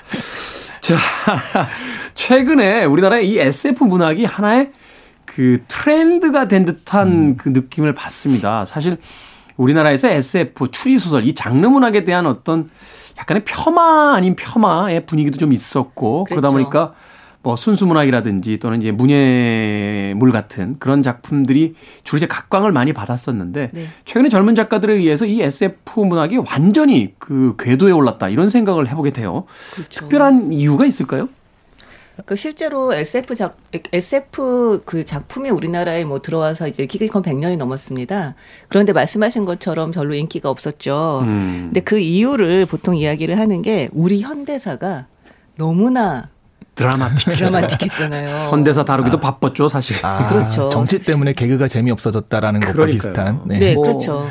자, 0.81 0.95
최근에 2.15 2.85
우리나라의 2.85 3.29
이 3.29 3.39
SF 3.39 3.83
문학이 3.85 4.25
하나의 4.25 4.71
그 5.25 5.63
트렌드가 5.67 6.47
된 6.47 6.65
듯한 6.65 7.37
그 7.37 7.49
느낌을 7.49 7.93
받습니다. 7.93 8.65
사실 8.65 8.97
우리나라에서 9.57 10.09
SF, 10.09 10.71
추리소설, 10.71 11.25
이 11.25 11.33
장르 11.33 11.65
문학에 11.65 12.03
대한 12.03 12.25
어떤 12.25 12.69
약간의 13.19 13.43
폄하 13.43 14.15
아닌 14.15 14.35
폄하의 14.35 15.05
분위기도 15.05 15.37
좀 15.37 15.51
있었고 15.51 16.25
그러다 16.25 16.49
그랬죠. 16.49 16.69
보니까 16.69 16.93
뭐 17.47 17.55
순수 17.55 17.85
문학이라든지 17.85 18.57
또는 18.57 18.79
이제 18.79 18.91
문예물 18.91 20.33
같은 20.33 20.75
그런 20.79 21.01
작품들이 21.01 21.75
주로 22.03 22.17
이제 22.17 22.27
각광을 22.27 22.73
많이 22.73 22.91
받았었는데 22.91 23.69
네. 23.71 23.81
최근에 24.03 24.27
젊은 24.27 24.53
작가들에 24.53 24.95
의해서 24.95 25.25
이 25.25 25.41
SF 25.41 26.01
문학이 26.01 26.39
완전히 26.39 27.13
그 27.19 27.55
궤도에 27.57 27.93
올랐다 27.93 28.27
이런 28.27 28.49
생각을 28.49 28.89
해보게 28.89 29.11
돼요. 29.11 29.45
그렇죠. 29.73 30.01
특별한 30.01 30.51
이유가 30.51 30.85
있을까요? 30.85 31.29
그 32.25 32.35
실제로 32.35 32.93
SF 32.93 33.35
작 33.35 33.55
SF 33.93 34.81
그 34.83 35.05
작품이 35.05 35.49
우리나라에 35.49 36.03
뭐 36.03 36.19
들어와서 36.19 36.67
이제 36.67 36.85
기기건 36.85 37.21
100년이 37.21 37.55
넘었습니다. 37.55 38.35
그런데 38.67 38.91
말씀하신 38.91 39.45
것처럼 39.45 39.91
별로 39.91 40.15
인기가 40.15 40.49
없었죠. 40.49 41.21
음. 41.23 41.67
근데 41.67 41.79
그 41.79 41.97
이유를 41.97 42.65
보통 42.65 42.97
이야기를 42.97 43.39
하는 43.39 43.61
게 43.61 43.87
우리 43.93 44.19
현대사가 44.19 45.07
너무나 45.55 46.29
드라마틱. 46.77 47.33
드라마틱했잖아요. 47.33 48.49
현대사 48.51 48.85
다루기도 48.85 49.19
바빴죠, 49.19 49.67
사실. 49.67 49.97
아, 50.05 50.29
그렇죠. 50.29 50.69
정치 50.69 50.99
때문에 50.99 51.33
개그가 51.33 51.67
재미 51.67 51.91
없어졌다라는 51.91 52.59
것과 52.61 52.73
그러니까요. 52.73 52.97
비슷한. 53.13 53.41
네, 53.45 53.73
뭐 53.73 53.83
그렇죠. 53.87 54.27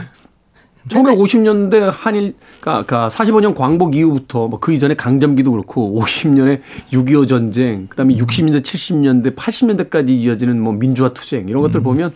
1950년대 0.89 1.91
한일, 1.93 2.35
그러니까 2.61 3.09
45년 3.09 3.57
광복 3.57 3.97
이후부터 3.97 4.47
뭐 4.47 4.61
그 4.61 4.73
이전에 4.73 4.95
강점기도 4.95 5.51
그렇고 5.51 6.01
50년에 6.01 6.61
6.25 6.93 7.29
전쟁, 7.29 7.87
그 7.89 7.97
다음에 7.97 8.15
60년대, 8.15 8.63
70년대, 8.63 9.35
80년대까지 9.35 10.11
이어지는 10.11 10.61
뭐 10.61 10.73
민주화 10.73 11.09
투쟁 11.11 11.49
이런 11.49 11.63
것들 11.63 11.83
보면 11.83 12.13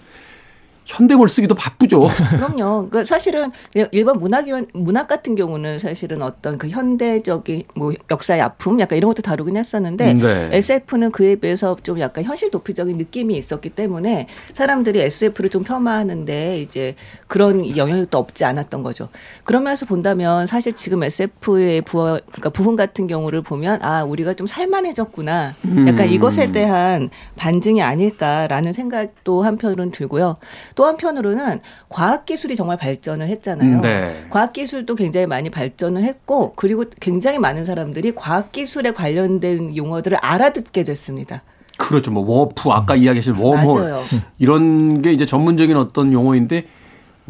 현대물 0.84 1.28
쓰기도 1.28 1.54
바쁘죠. 1.54 2.08
그럼요. 2.36 2.88
그 2.90 3.06
사실은 3.06 3.50
일반 3.92 4.18
문학이란 4.18 4.66
문학 4.74 5.06
같은 5.08 5.34
경우는 5.34 5.78
사실은 5.78 6.22
어떤 6.22 6.58
그 6.58 6.68
현대적인 6.68 7.64
뭐 7.74 7.92
역사의 8.10 8.40
아픔 8.40 8.80
약간 8.80 8.98
이런 8.98 9.08
것도 9.10 9.22
다루긴 9.22 9.56
했었는데 9.56 10.14
네. 10.14 10.48
SF는 10.52 11.12
그에 11.12 11.36
비해서 11.36 11.76
좀 11.82 12.00
약간 12.00 12.24
현실 12.24 12.50
도피적인 12.50 12.96
느낌이 12.96 13.36
있었기 13.36 13.70
때문에 13.70 14.26
사람들이 14.54 15.00
SF를 15.00 15.50
좀 15.50 15.62
폄하하는데 15.62 16.60
이제 16.60 16.94
그런 17.30 17.76
영향력도 17.76 18.18
없지 18.18 18.44
않았던 18.44 18.82
거죠. 18.82 19.08
그러면서 19.44 19.86
본다면 19.86 20.48
사실 20.48 20.72
지금 20.72 21.04
SF의 21.04 21.82
부어 21.82 22.18
그러니까 22.26 22.50
부분 22.50 22.74
같은 22.74 23.06
경우를 23.06 23.40
보면 23.40 23.84
아 23.84 24.02
우리가 24.02 24.34
좀 24.34 24.48
살만해졌구나. 24.48 25.54
약간 25.86 26.08
음. 26.08 26.12
이것에 26.12 26.50
대한 26.50 27.08
반증이 27.36 27.82
아닐까라는 27.82 28.72
생각도 28.72 29.42
한편으로는 29.42 29.92
들고요. 29.92 30.38
또 30.74 30.86
한편으로는 30.86 31.60
과학 31.88 32.26
기술이 32.26 32.56
정말 32.56 32.76
발전을 32.78 33.28
했잖아요. 33.28 33.80
네. 33.80 34.26
과학 34.28 34.52
기술도 34.52 34.96
굉장히 34.96 35.28
많이 35.28 35.50
발전을 35.50 36.02
했고 36.02 36.52
그리고 36.56 36.84
굉장히 36.98 37.38
많은 37.38 37.64
사람들이 37.64 38.12
과학 38.16 38.50
기술에 38.50 38.90
관련된 38.90 39.76
용어들을 39.76 40.18
알아듣게 40.20 40.82
됐습니다. 40.82 41.44
그렇죠. 41.78 42.10
뭐 42.10 42.24
워프, 42.26 42.70
아까 42.70 42.96
이야기하신 42.96 43.34
웜홀. 43.36 43.82
맞아요. 43.82 44.02
이런 44.40 45.00
게 45.00 45.12
이제 45.12 45.24
전문적인 45.26 45.76
어떤 45.76 46.12
용어인데 46.12 46.66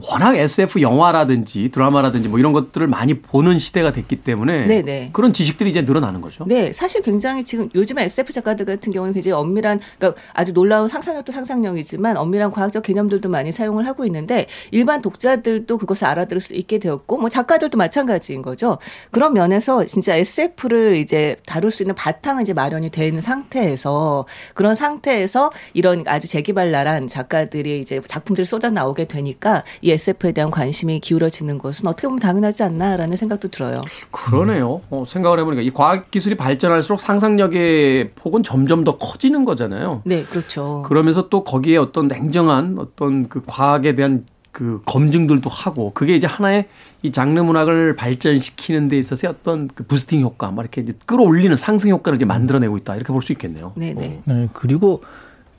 워낙 0.09 0.37
SF 0.37 0.81
영화라든지 0.81 1.71
드라마라든지 1.71 2.29
뭐 2.29 2.39
이런 2.39 2.53
것들을 2.53 2.87
많이 2.87 3.15
보는 3.15 3.59
시대가 3.59 3.93
됐기 3.93 4.17
때문에 4.17 4.67
네네. 4.67 5.11
그런 5.13 5.33
지식들이 5.33 5.71
이제 5.71 5.83
늘어나는 5.83 6.21
거죠. 6.21 6.45
네, 6.47 6.73
사실 6.73 7.03
굉장히 7.03 7.45
지금 7.45 7.69
요즘에 7.75 8.05
SF 8.05 8.33
작가들 8.33 8.67
같은 8.67 8.93
경우는 8.93 9.15
굉장히 9.15 9.33
엄밀한, 9.35 9.81
그러니까 9.99 10.21
아주 10.33 10.53
놀라운 10.53 10.89
상상력도 10.89 11.33
상상력이지만 11.33 12.17
엄밀한 12.17 12.51
과학적 12.51 12.83
개념들도 12.83 13.29
많이 13.29 13.53
사용을 13.53 13.87
하고 13.87 14.05
있는데 14.07 14.47
일반 14.71 15.03
독자들도 15.03 15.79
그것을 15.79 16.07
알아들을 16.07 16.41
수 16.41 16.55
있게 16.55 16.79
되었고 16.79 17.19
뭐 17.19 17.29
작가들도 17.29 17.77
마찬가지인 17.77 18.43
거죠. 18.43 18.79
그런 19.11 19.33
면에서 19.33 19.85
진짜 19.85 20.17
SF를 20.17 20.97
이제 20.97 21.37
다룰 21.47 21.71
수 21.71 21.83
있는 21.83 21.95
바탕은 21.95 22.43
이제 22.43 22.53
마련이 22.53 22.91
된 22.91 23.21
상태에서 23.21 24.27
그런 24.55 24.75
상태에서 24.75 25.51
이런 25.75 26.05
아주 26.07 26.29
재기발랄한 26.29 27.09
작가들이 27.09 27.81
이제 27.81 28.01
작품들이 28.07 28.47
쏟아 28.47 28.71
나오게 28.71 29.07
되니까 29.07 29.63
이 29.83 29.89
SF에 29.92 30.33
대한 30.33 30.50
관심이 30.50 31.00
기울어지는 31.00 31.59
것은 31.59 31.87
어떻게 31.87 32.09
보면 32.09 32.20
당연하지 32.20 32.62
않나라는 32.62 33.16
생각도 33.16 33.48
들어요. 33.48 33.81
그러네요. 34.11 34.81
어, 34.90 35.05
생각을 35.07 35.38
해보니까 35.40 35.62
이 35.62 35.70
과학 35.70 36.11
기술이 36.11 36.37
발전할수록 36.37 37.00
상상력의 37.00 38.11
폭은 38.14 38.42
점점 38.42 38.85
더 38.85 38.96
커지는 38.98 39.44
거잖아요. 39.44 40.03
네, 40.05 40.22
그렇죠. 40.24 40.83
그러면서 40.87 41.29
또 41.29 41.44
거기에 41.44 41.76
어떤 41.76 42.09
냉정한 42.09 42.76
어떤 42.79 43.29
그 43.29 43.42
과학에 43.46 43.94
대한 43.94 44.24
그 44.53 44.81
검증들도 44.85 45.48
하고 45.48 45.92
그게 45.94 46.16
이제 46.16 46.26
하나의 46.26 46.66
이 47.03 47.12
장르 47.12 47.38
문학을 47.40 47.94
발전시키는 47.94 48.88
데 48.88 48.98
있어서의 48.98 49.33
어떤 49.38 49.68
그 49.68 49.85
부스팅 49.85 50.22
효과, 50.22 50.50
막 50.50 50.62
이렇게 50.62 50.81
이제 50.81 50.92
끌어올리는 51.07 51.57
상승 51.57 51.90
효과를 51.90 52.16
이제 52.16 52.24
만들어내고 52.24 52.76
있다 52.79 52.96
이렇게 52.96 53.12
볼 53.12 53.22
수 53.22 53.31
있겠네요. 53.33 53.72
네, 53.76 53.94
네. 53.94 54.20
네, 54.24 54.48
그리고 54.53 55.00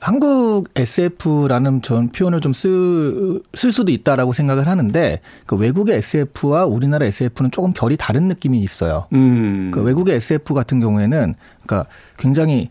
한국 0.02 0.68
SF라는 0.74 1.80
전 1.82 2.08
표현을 2.08 2.40
좀 2.40 2.52
쓸 2.52 3.72
수도 3.72 3.92
있다라고 3.92 4.32
생각을 4.32 4.66
하는데 4.66 5.20
그 5.46 5.54
외국의 5.56 5.98
SF와 5.98 6.66
우리나라 6.66 7.06
SF는 7.06 7.52
조금 7.52 7.72
결이 7.72 7.96
다른 7.96 8.26
느낌이 8.26 8.58
있어요. 8.60 9.06
음. 9.12 9.70
그 9.72 9.80
외국의 9.80 10.16
SF 10.16 10.54
같은 10.54 10.80
경우에는 10.80 11.34
그러니까 11.64 11.88
굉장히 12.18 12.70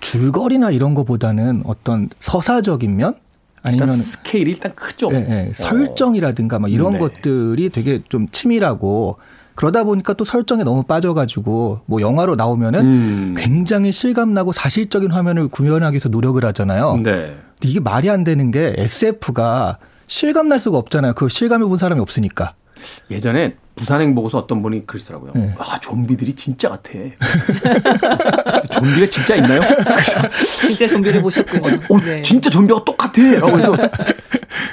줄거리나 0.00 0.70
이런 0.70 0.94
거보다는 0.94 1.62
어떤 1.66 2.08
서사적인 2.20 2.96
면 2.96 3.14
아니면 3.62 3.88
스케일이 3.88 4.52
일단 4.52 4.74
크죠. 4.74 5.10
예, 5.12 5.48
예. 5.48 5.52
설정이라든가 5.52 6.58
막 6.58 6.72
이런 6.72 6.94
네. 6.94 6.98
것들이 6.98 7.68
되게 7.68 8.00
좀 8.08 8.28
치밀하고 8.30 9.18
그러다 9.58 9.82
보니까 9.82 10.12
또 10.12 10.24
설정에 10.24 10.62
너무 10.62 10.84
빠져가지고 10.84 11.80
뭐 11.84 12.00
영화로 12.00 12.36
나오면은 12.36 12.80
음. 12.80 13.34
굉장히 13.36 13.90
실감나고 13.90 14.52
사실적인 14.52 15.10
화면을 15.10 15.48
구현하기 15.48 15.94
위해서 15.94 16.08
노력을 16.08 16.44
하잖아요. 16.44 16.94
네. 16.98 17.02
근데 17.02 17.36
이게 17.64 17.80
말이 17.80 18.08
안 18.08 18.22
되는 18.22 18.52
게 18.52 18.72
SF가 18.76 19.78
실감 20.06 20.46
날 20.46 20.60
수가 20.60 20.78
없잖아요. 20.78 21.14
그 21.14 21.28
실감해 21.28 21.64
본 21.64 21.76
사람이 21.76 22.00
없으니까. 22.00 22.54
예전에 23.10 23.56
부산행 23.74 24.14
보고서 24.14 24.38
어떤 24.38 24.62
분이 24.62 24.86
그러시더라고요. 24.86 25.32
네. 25.34 25.52
아, 25.58 25.80
좀비들이 25.80 26.34
진짜 26.34 26.68
같아. 26.68 26.92
좀비가 28.70 29.06
진짜 29.08 29.34
있나요? 29.34 29.60
진짜 30.62 30.86
좀비를 30.86 31.20
보셨군요. 31.22 31.76
어, 31.88 32.00
네. 32.00 32.22
진짜 32.22 32.48
좀비가 32.48 32.84
똑같아. 32.84 33.22
라고 33.40 33.58
해서 33.58 33.74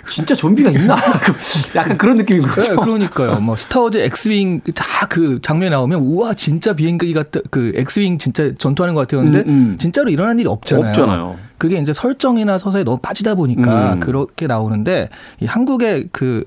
진짜 0.08 0.36
좀비가 0.36 0.72
있나? 0.72 0.96
약간 1.76 1.98
그런 1.98 2.18
느낌인 2.18 2.44
거죠. 2.44 2.76
네, 2.76 2.76
그러니까요. 2.76 3.40
뭐 3.40 3.56
스타워즈 3.56 3.98
엑스윙 4.00 4.62
다 4.76 5.06
그 5.16 5.40
장면에 5.42 5.70
나오면 5.70 6.00
우와 6.02 6.34
진짜 6.34 6.74
비행기 6.74 7.14
같다. 7.14 7.40
그 7.50 7.72
엑스윙 7.76 8.18
진짜 8.18 8.52
전투하는 8.58 8.94
것 8.96 9.08
같았는데 9.08 9.40
음, 9.40 9.48
음. 9.48 9.78
진짜로 9.78 10.10
일어난 10.10 10.40
일이 10.40 10.48
없잖아요. 10.50 10.90
없잖아요. 10.90 11.38
그게 11.58 11.78
이제 11.80 11.94
설정이나 11.94 12.58
서사에 12.60 12.84
너무 12.84 12.98
빠지다 12.98 13.36
보니까 13.36 13.94
음. 13.94 14.00
그렇게 14.00 14.48
나오는데 14.48 15.10
이 15.40 15.46
한국의 15.46 16.10
그 16.12 16.44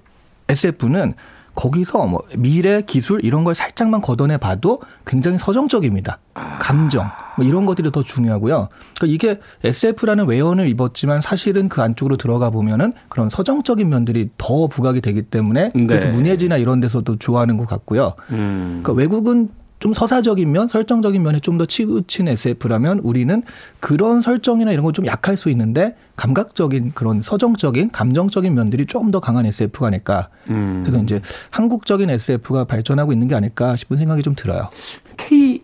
SF는 0.48 1.14
거기서 1.58 2.06
뭐 2.06 2.22
미래 2.36 2.82
기술 2.82 3.24
이런 3.24 3.42
걸 3.42 3.52
살짝만 3.52 4.00
걷어내 4.00 4.36
봐도 4.36 4.80
굉장히 5.04 5.38
서정적입니다. 5.38 6.20
감정 6.60 7.10
뭐 7.36 7.44
이런 7.44 7.66
것들이 7.66 7.90
더 7.90 8.04
중요하고요. 8.04 8.68
그러니까 8.96 9.06
이게 9.06 9.40
SF라는 9.64 10.28
외연을 10.28 10.68
입었지만 10.68 11.20
사실은 11.20 11.68
그 11.68 11.82
안쪽으로 11.82 12.16
들어가 12.16 12.50
보면은 12.50 12.92
그런 13.08 13.28
서정적인 13.28 13.88
면들이 13.88 14.28
더 14.38 14.68
부각이 14.68 15.00
되기 15.00 15.22
때문에 15.22 15.72
그래서 15.72 16.06
네. 16.06 16.12
문예지나 16.12 16.58
이런 16.58 16.78
데서도 16.78 17.16
좋아하는 17.16 17.56
것 17.56 17.66
같고요. 17.66 18.14
음. 18.30 18.80
그러니까 18.82 18.92
외국은 18.92 19.48
좀 19.78 19.94
서사적인 19.94 20.50
면, 20.50 20.68
설정적인 20.68 21.22
면에 21.22 21.40
좀 21.40 21.58
더 21.58 21.66
치우친 21.66 22.28
SF라면 22.28 23.00
우리는 23.00 23.42
그런 23.80 24.20
설정이나 24.20 24.70
이런 24.70 24.84
건좀 24.84 25.06
약할 25.06 25.36
수 25.36 25.50
있는데 25.50 25.96
감각적인 26.14 26.92
그런 26.94 27.20
서정적인 27.22 27.90
감정적인 27.90 28.54
면들이 28.54 28.86
조금 28.86 29.10
더 29.10 29.18
강한 29.18 29.44
SF가 29.46 29.88
아닐까. 29.88 30.28
음. 30.50 30.82
그래서 30.84 31.02
이제 31.02 31.20
한국적인 31.50 32.10
SF가 32.10 32.64
발전하고 32.64 33.12
있는 33.12 33.26
게 33.26 33.34
아닐까 33.34 33.74
싶은 33.76 33.96
생각이 33.96 34.22
좀 34.22 34.34
들어요. 34.36 34.70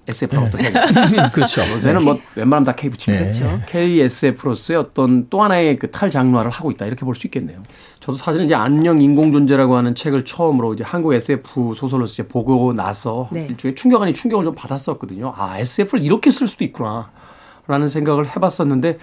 KSF라고 0.07 0.51
또 0.51 0.59
해요. 0.59 0.71
그렇죠. 1.33 1.63
요새는 1.73 2.05
뭐 2.05 2.19
웬만하면 2.35 2.65
다 2.65 2.73
K 2.73 2.91
붙입니다. 2.91 3.31
네. 3.31 3.39
그렇죠. 3.39 3.61
KSF로서의 3.67 4.79
어떤 4.79 5.29
또 5.31 5.43
하나의 5.43 5.79
그 5.79 5.91
탈장르화를 5.91 6.51
하고 6.51 6.71
있다 6.71 6.87
이렇게 6.87 7.05
볼 7.05 7.15
수 7.15 7.27
있겠네요. 7.27 7.63
저도 8.01 8.19
사실 8.19 8.43
이제 8.45 8.55
안녕 8.55 9.01
인공존재라고 9.01 9.77
하는 9.77 9.95
책을 9.95 10.25
처음으로 10.25 10.75
이제 10.75 10.85
한국 10.85 11.15
SF 11.15 11.73
소설로서 11.75 12.13
이제 12.13 12.23
보고 12.27 12.73
나서 12.73 13.29
네. 13.33 13.47
일종의 13.49 13.75
충격 13.77 14.03
아닌 14.03 14.13
충격을 14.15 14.45
좀 14.45 14.55
받았었거든요. 14.55 15.33
아 15.37 15.59
SF를 15.59 16.05
이렇게 16.05 16.31
쓸 16.31 16.47
수도 16.47 16.65
있구나라는 16.65 17.89
생각을 17.89 18.27
해봤었는데 18.37 18.99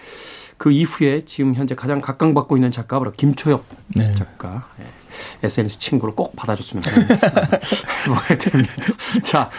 그 0.62 0.72
이후에 0.72 1.22
지금 1.26 1.56
현재 1.56 1.74
가장 1.74 2.00
각광받고 2.00 2.56
있는 2.56 2.70
작가 2.70 3.00
바로 3.00 3.12
김초엽 3.12 3.66
네. 3.96 4.14
작가. 4.14 4.68
예. 4.80 4.86
SNS 5.42 5.80
친구를 5.80 6.14
꼭 6.14 6.36
받아줬으면 6.36 6.84
됩니다. 6.84 7.16
자, 9.24 9.50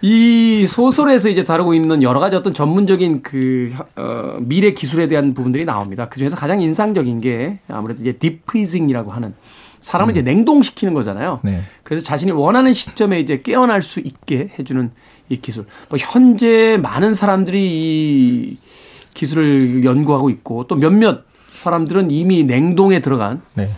이 0.00 0.64
소설에서 0.68 1.28
이제 1.28 1.42
다루고 1.42 1.74
있는 1.74 2.04
여러 2.04 2.20
가지 2.20 2.36
어떤 2.36 2.54
전문적인 2.54 3.22
그, 3.22 3.74
어, 3.96 4.36
미래 4.38 4.70
기술에 4.70 5.08
대한 5.08 5.34
부분들이 5.34 5.64
나옵니다. 5.64 6.08
그 6.08 6.20
중에서 6.20 6.36
가장 6.36 6.60
인상적인 6.60 7.20
게 7.20 7.58
아무래도 7.66 8.02
이제 8.02 8.12
딥프리징이라고 8.12 9.10
하는 9.10 9.34
사람을 9.80 10.12
이제 10.12 10.22
냉동시키는 10.22 10.94
거잖아요. 10.94 11.40
네. 11.42 11.62
그래서 11.82 12.04
자신이 12.04 12.30
원하는 12.30 12.72
시점에 12.72 13.18
이제 13.18 13.42
깨어날 13.42 13.82
수 13.82 13.98
있게 13.98 14.50
해주는 14.56 14.92
이 15.30 15.40
기술. 15.40 15.66
뭐 15.88 15.98
현재 16.00 16.78
많은 16.80 17.14
사람들이 17.14 17.60
이 17.60 18.56
기술을 19.14 19.84
연구하고 19.84 20.28
있고 20.30 20.66
또 20.66 20.76
몇몇 20.76 21.24
사람들은 21.54 22.10
이미 22.10 22.42
냉동에 22.42 23.00
들어간 23.00 23.40
네. 23.54 23.74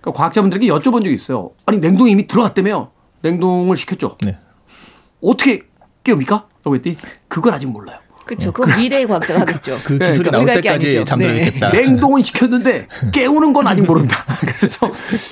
그러니까 0.00 0.18
과학자분들에게 0.18 0.66
여쭤본 0.66 1.02
적이 1.02 1.14
있어요. 1.14 1.50
아니 1.66 1.78
냉동에 1.78 2.10
이미 2.10 2.26
들어갔다며 2.26 2.90
냉동을 3.22 3.76
시켰죠. 3.76 4.16
네. 4.24 4.36
어떻게 5.22 5.62
깨웁니까? 6.04 6.46
라고 6.64 6.74
했더니 6.74 6.96
그건 7.28 7.54
아직 7.54 7.66
몰라요. 7.66 7.98
그렇죠. 8.24 8.52
그건 8.52 8.78
미래의 8.78 9.06
과학자가 9.06 9.40
하겠죠. 9.40 9.78
그 9.84 9.98
기술이 9.98 10.28
그러니까 10.28 10.30
나올 10.30 10.46
때까지 10.46 10.68
아니죠. 10.68 11.04
잠들어야겠다. 11.04 11.70
냉동은 11.72 12.22
시켰는데 12.22 12.86
깨우는 13.12 13.54
건 13.54 13.66
아직 13.66 13.82
모른다. 13.82 14.22
그래서 14.40 14.90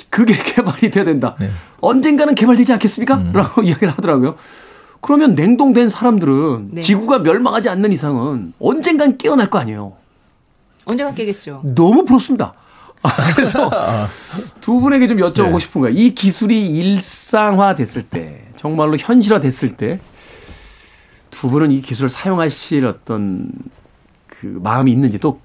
그게 0.08 0.34
개발이 0.54 0.90
돼야 0.90 1.04
된다. 1.04 1.36
네. 1.38 1.50
언젠가는 1.82 2.34
개발되지 2.34 2.72
않겠습니까? 2.72 3.16
음. 3.16 3.32
라고 3.34 3.62
이야기를 3.62 3.92
하더라고요. 3.92 4.36
그러면 5.00 5.34
냉동된 5.34 5.88
사람들은 5.88 6.68
네. 6.72 6.80
지구가 6.80 7.18
멸망하지 7.20 7.68
않는 7.68 7.92
이상은 7.92 8.52
언젠간 8.58 9.18
깨어날 9.18 9.50
거 9.50 9.58
아니에요. 9.58 9.94
언젠가 10.86 11.12
깨겠죠. 11.14 11.62
너무 11.74 12.04
부럽습니다. 12.04 12.54
아, 13.02 13.10
그래서 13.34 13.70
두 14.60 14.80
분에게 14.80 15.06
좀 15.08 15.18
여쭤보고 15.18 15.52
네. 15.52 15.58
싶은 15.60 15.80
거예요. 15.80 15.96
이 15.96 16.14
기술이 16.14 16.66
일상화 16.66 17.74
됐을 17.74 18.02
때, 18.02 18.44
정말로 18.56 18.96
현실화 18.96 19.40
됐을 19.40 19.76
때, 19.76 20.00
두 21.30 21.50
분은 21.50 21.70
이 21.70 21.80
기술을 21.82 22.08
사용하실 22.08 22.86
어떤 22.86 23.50
그 24.26 24.58
마음이 24.62 24.90
있는지 24.90 25.18
또 25.18 25.40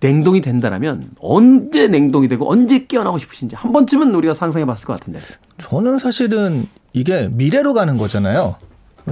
냉동이 0.00 0.40
된다라면 0.40 1.10
언제 1.20 1.88
냉동이 1.88 2.28
되고 2.28 2.50
언제 2.50 2.84
깨어나고 2.86 3.18
싶으신지 3.18 3.56
한 3.56 3.72
번쯤은 3.72 4.14
우리가 4.14 4.34
상상해 4.34 4.66
봤을 4.66 4.86
것 4.86 4.92
같은데. 4.94 5.20
저는 5.58 5.98
사실은 5.98 6.66
이게 6.92 7.28
미래로 7.32 7.74
가는 7.74 7.96
거잖아요. 7.96 8.56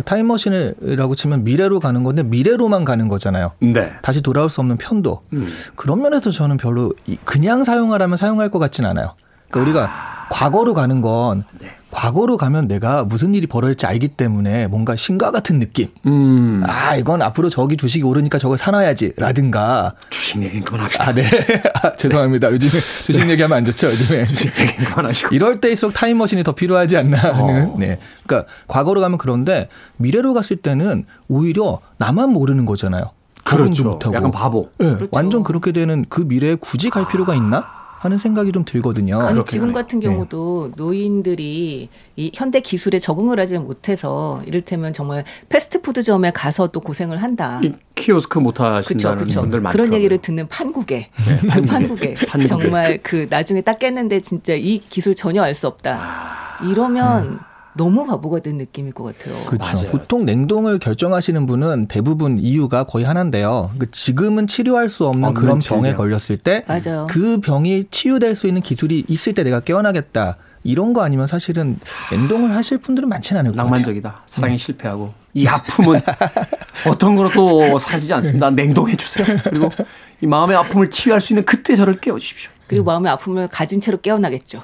타임머신이라고 0.02 1.14
치면 1.14 1.44
미래로 1.44 1.80
가는 1.80 2.02
건데 2.02 2.22
미래로만 2.22 2.84
가는 2.84 3.08
거잖아요. 3.08 3.52
네. 3.60 3.92
다시 4.02 4.20
돌아올 4.22 4.50
수 4.50 4.60
없는 4.60 4.76
편도. 4.76 5.22
음. 5.32 5.46
그런 5.76 6.02
면에서 6.02 6.30
저는 6.30 6.56
별로 6.56 6.92
이- 7.06 7.16
그냥 7.24 7.64
사용하라면 7.64 8.16
사용할 8.16 8.50
것 8.50 8.58
같진 8.58 8.84
않아요. 8.86 9.14
그러니까 9.50 9.60
우리가 9.80 9.92
과거로 10.30 10.74
가는 10.74 11.00
건 11.00 11.44
네. 11.60 11.68
과거로 11.94 12.36
가면 12.36 12.66
내가 12.66 13.04
무슨 13.04 13.34
일이 13.36 13.46
벌어질지 13.46 13.86
알기 13.86 14.08
때문에 14.08 14.66
뭔가 14.66 14.96
신과 14.96 15.30
같은 15.30 15.60
느낌. 15.60 15.88
음. 16.06 16.60
아, 16.66 16.96
이건 16.96 17.22
앞으로 17.22 17.48
저기 17.48 17.76
주식이 17.76 18.04
오르니까 18.04 18.36
저걸 18.38 18.58
사놔야지. 18.58 19.12
라든가. 19.16 19.94
주식 20.10 20.42
얘기는 20.42 20.64
그만합시다. 20.64 21.08
아, 21.08 21.14
네. 21.14 21.22
아, 21.82 21.94
죄송합니다. 21.94 22.50
요즘에 22.50 22.72
주식 23.04 23.30
얘기하면 23.30 23.58
안 23.58 23.64
좋죠. 23.64 23.86
요즘에. 23.86 24.26
주식 24.26 24.58
얘기는 24.58 24.90
그만하시고. 24.90 25.34
이럴 25.36 25.60
때일수록 25.60 25.94
타임머신이 25.94 26.42
더 26.42 26.52
필요하지 26.52 26.96
않나 26.96 27.16
하는. 27.16 27.78
네. 27.78 27.98
그러니까 28.26 28.50
과거로 28.66 29.00
가면 29.00 29.16
그런데 29.18 29.68
미래로 29.98 30.34
갔을 30.34 30.56
때는 30.56 31.04
오히려 31.28 31.78
나만 31.98 32.30
모르는 32.30 32.66
거잖아요. 32.66 33.10
그렇죠. 33.44 33.84
못하고. 33.84 34.16
약간 34.16 34.30
바보. 34.32 34.68
네, 34.78 34.96
완전 35.12 35.44
그렇게 35.44 35.70
되는 35.70 36.04
그 36.08 36.22
미래에 36.22 36.56
굳이 36.56 36.90
갈 36.90 37.06
필요가 37.06 37.34
있나 37.36 37.83
하는 38.04 38.18
생각이 38.18 38.52
좀 38.52 38.64
들거든요. 38.64 39.18
아니, 39.20 39.42
지금. 39.46 39.72
같은 39.72 39.98
경우도 39.98 40.72
노인들이 40.76 41.88
이 42.16 42.32
현대 42.34 42.60
기술에 42.60 42.98
적응을 42.98 43.40
하지 43.40 43.58
못해서 43.58 44.42
이를테면 44.46 44.92
정말 44.92 45.24
패스트푸드점에 45.48 46.30
가서 46.32 46.66
또 46.68 46.80
고생을 46.80 47.22
한다. 47.22 47.60
이 47.64 47.72
키오스크 47.94 48.38
못 48.38 48.60
하신다는 48.60 49.18
그렇죠. 49.18 49.40
분들 49.40 49.60
많더라고요. 49.60 49.88
그런 49.88 49.98
얘기를 49.98 50.18
듣는 50.18 50.46
판국에, 50.48 51.08
그 51.40 51.46
판국에. 51.46 51.66
판국에 51.72 52.14
판국에. 52.28 52.44
정말 52.46 52.98
그 53.02 53.26
나중에 53.30 53.62
딱 53.62 53.78
깼는데 53.78 54.20
진짜 54.20 54.52
이 54.54 54.78
기술 54.78 55.14
전혀 55.14 55.42
알 55.42 55.54
수 55.54 55.66
없다. 55.68 56.58
이러면 56.68 57.38
너무 57.76 58.06
바보가 58.06 58.40
된 58.40 58.56
느낌일 58.58 58.92
것 58.92 59.04
같아요. 59.04 59.34
그렇죠. 59.46 59.76
맞아요. 59.76 59.90
보통 59.90 60.24
냉동을 60.24 60.78
결정하시는 60.78 61.46
분은 61.46 61.86
대부분 61.88 62.38
이유가 62.38 62.84
거의 62.84 63.04
하나인데요. 63.04 63.70
그 63.78 63.90
지금은 63.90 64.46
치료할 64.46 64.88
수 64.88 65.06
없는 65.06 65.28
없는 65.28 65.40
그런. 65.40 65.58
병에 65.58 65.94
걸렸을 65.94 66.36
때 66.38 66.64
맞아요. 66.68 67.06
그 67.08 67.40
병이 67.40 67.86
치유될 67.90 68.34
수 68.34 68.46
있는 68.46 68.60
기술이 68.62 69.04
있을 69.08 69.34
때 69.34 69.42
내가 69.42 69.60
깨어나겠다. 69.60 70.36
이런 70.62 70.92
거 70.94 71.02
아니면 71.02 71.26
사실은 71.26 71.78
냉동을 72.10 72.54
하실 72.56 72.78
분들은 72.78 73.08
많지는 73.08 73.40
않을 73.40 73.50
것 73.52 73.56
같아요. 73.56 73.70
낭만적이다. 73.70 74.22
사랑에 74.26 74.56
실패하고 74.56 75.12
이 75.34 75.46
아픔은 75.46 76.00
어떤 76.88 77.16
거로 77.16 77.30
또 77.32 77.78
사라지지 77.78 78.14
않습니다. 78.14 78.50
냉동해 78.50 78.96
주세요. 78.96 79.26
그리고 79.44 79.68
이 80.22 80.26
마음의 80.26 80.56
아픔을 80.56 80.88
치유할 80.90 81.20
수 81.20 81.32
있는 81.32 81.44
그때 81.44 81.76
저를 81.76 81.94
깨워 81.94 82.18
주십시오. 82.18 82.50
그리고 82.66 82.84
마음의 82.84 83.12
아픔을 83.12 83.48
가진 83.48 83.80
채로 83.80 84.00
깨어나겠죠. 84.00 84.62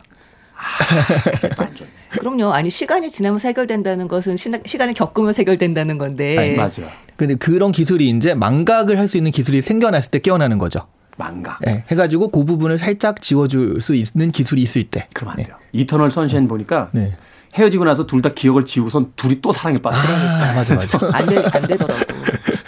안 1.59 1.75
좋네. 1.75 1.91
그럼요. 2.19 2.53
아니 2.53 2.71
시간이 2.71 3.11
지나면서 3.11 3.49
해결된다는 3.49 4.09
것은 4.09 4.37
시, 4.37 4.51
시간을 4.65 4.95
겪으면서 4.95 5.39
해결된다는 5.43 5.97
건데. 5.99 6.37
아니, 6.39 6.55
맞아요. 6.57 6.91
근데 7.17 7.35
그런 7.35 7.71
기술이 7.73 8.09
이제 8.11 8.35
망각을 8.35 8.99
할 8.99 9.07
수 9.09 9.17
있는 9.17 9.31
기술이 9.31 9.63
생겨났을 9.63 10.11
때 10.11 10.19
깨어나는 10.21 10.59
거죠. 10.59 10.81
망가. 11.17 11.59
예, 11.67 11.85
해가지고 11.91 12.29
그 12.31 12.45
부분을 12.45 12.79
살짝 12.79 13.21
지워줄 13.21 13.81
수 13.81 13.95
있는 13.95 14.31
기술이 14.33 14.63
있을 14.63 14.85
때. 14.85 15.07
그러면 15.13 15.39
안 15.39 15.45
돼요. 15.45 15.57
이터널 15.73 16.11
선샤인 16.11 16.49
보니까 16.49 16.89
네. 16.93 17.15
헤어지고 17.55 17.85
나서 17.85 18.07
둘 18.07 18.23
다 18.23 18.31
기억을 18.31 18.65
지우고선 18.65 19.13
둘이 19.17 19.41
또 19.43 19.53
사랑에 19.53 19.79
빠져요. 19.79 20.03
아, 20.17 20.55
맞아, 20.55 20.75
맞아. 20.75 20.99
안, 21.13 21.27
되, 21.27 21.37
안 21.39 21.67
되더라고. 21.67 21.93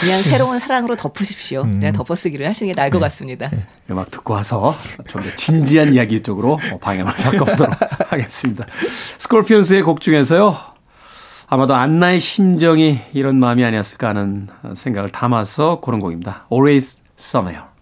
그냥 0.00 0.22
새로운 0.22 0.58
사랑으로 0.58 0.96
덮으십시오. 0.96 1.62
음. 1.62 1.72
그냥 1.72 1.92
덮어쓰기를 1.92 2.46
하시는 2.48 2.72
게 2.72 2.76
나을 2.76 2.90
네. 2.90 2.92
것 2.92 3.00
같습니다. 3.00 3.50
음악 3.90 4.10
듣고 4.10 4.34
와서 4.34 4.74
좀 5.08 5.22
더 5.22 5.34
진지한 5.36 5.94
이야기 5.94 6.22
쪽으로 6.22 6.58
방향을 6.80 7.12
바꿔보도록 7.16 7.74
하겠습니다. 8.12 8.66
스콜피언스의 9.18 9.82
곡 9.82 10.00
중에서요. 10.00 10.56
아마도 11.46 11.74
안나의 11.74 12.20
심정이 12.20 12.98
이런 13.12 13.38
마음이 13.38 13.64
아니었을까 13.64 14.08
하는 14.08 14.48
생각을 14.74 15.10
담아서 15.10 15.80
고른 15.80 16.00
곡입니다. 16.00 16.46
Always 16.50 17.02
Somewhere. 17.18 17.73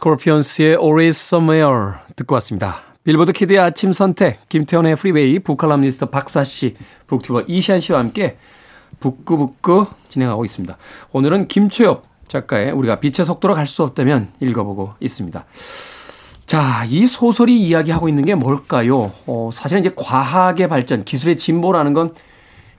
스콜피언스의 0.00 0.78
Always 0.80 1.18
Somewhere 1.20 1.98
듣고 2.16 2.34
왔습니다. 2.36 2.76
빌보드 3.04 3.32
키드의 3.32 3.58
아침 3.58 3.92
선택, 3.92 4.48
김태훈의 4.48 4.96
프리웨이, 4.96 5.38
북칼럼니스트 5.38 6.06
박사 6.06 6.42
씨, 6.42 6.74
북튜버 7.06 7.42
이시한 7.46 7.80
씨와 7.80 7.98
함께 7.98 8.38
북구북구 8.98 9.86
진행하고 10.08 10.44
있습니다. 10.44 10.76
오늘은 11.12 11.48
김초엽 11.48 12.04
작가의 12.28 12.72
우리가 12.72 12.96
빛의 12.96 13.24
속도로 13.24 13.54
갈 13.54 13.66
수 13.66 13.82
없다면 13.82 14.32
읽어보고 14.40 14.94
있습니다. 15.00 15.44
자, 16.46 16.84
이 16.88 17.06
소설이 17.06 17.60
이야기하고 17.60 18.08
있는 18.08 18.24
게 18.24 18.34
뭘까요? 18.34 19.12
어, 19.26 19.50
사실은 19.52 19.80
이제 19.80 19.92
과학의 19.94 20.68
발전, 20.68 21.04
기술의 21.04 21.36
진보라는 21.36 21.92
건 21.92 22.14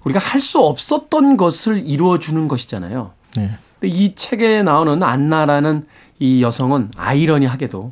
우리가 0.04 0.20
할 0.20 0.42
수 0.42 0.60
없었던 0.60 1.38
것을 1.38 1.84
이루어주는 1.86 2.48
것이잖아요. 2.48 3.12
네. 3.38 3.58
근데 3.80 3.96
이 3.96 4.16
책에 4.16 4.64
나오는 4.64 5.02
안나라는 5.02 5.86
이 6.22 6.44
여성은 6.44 6.92
아이러니하게도 6.96 7.92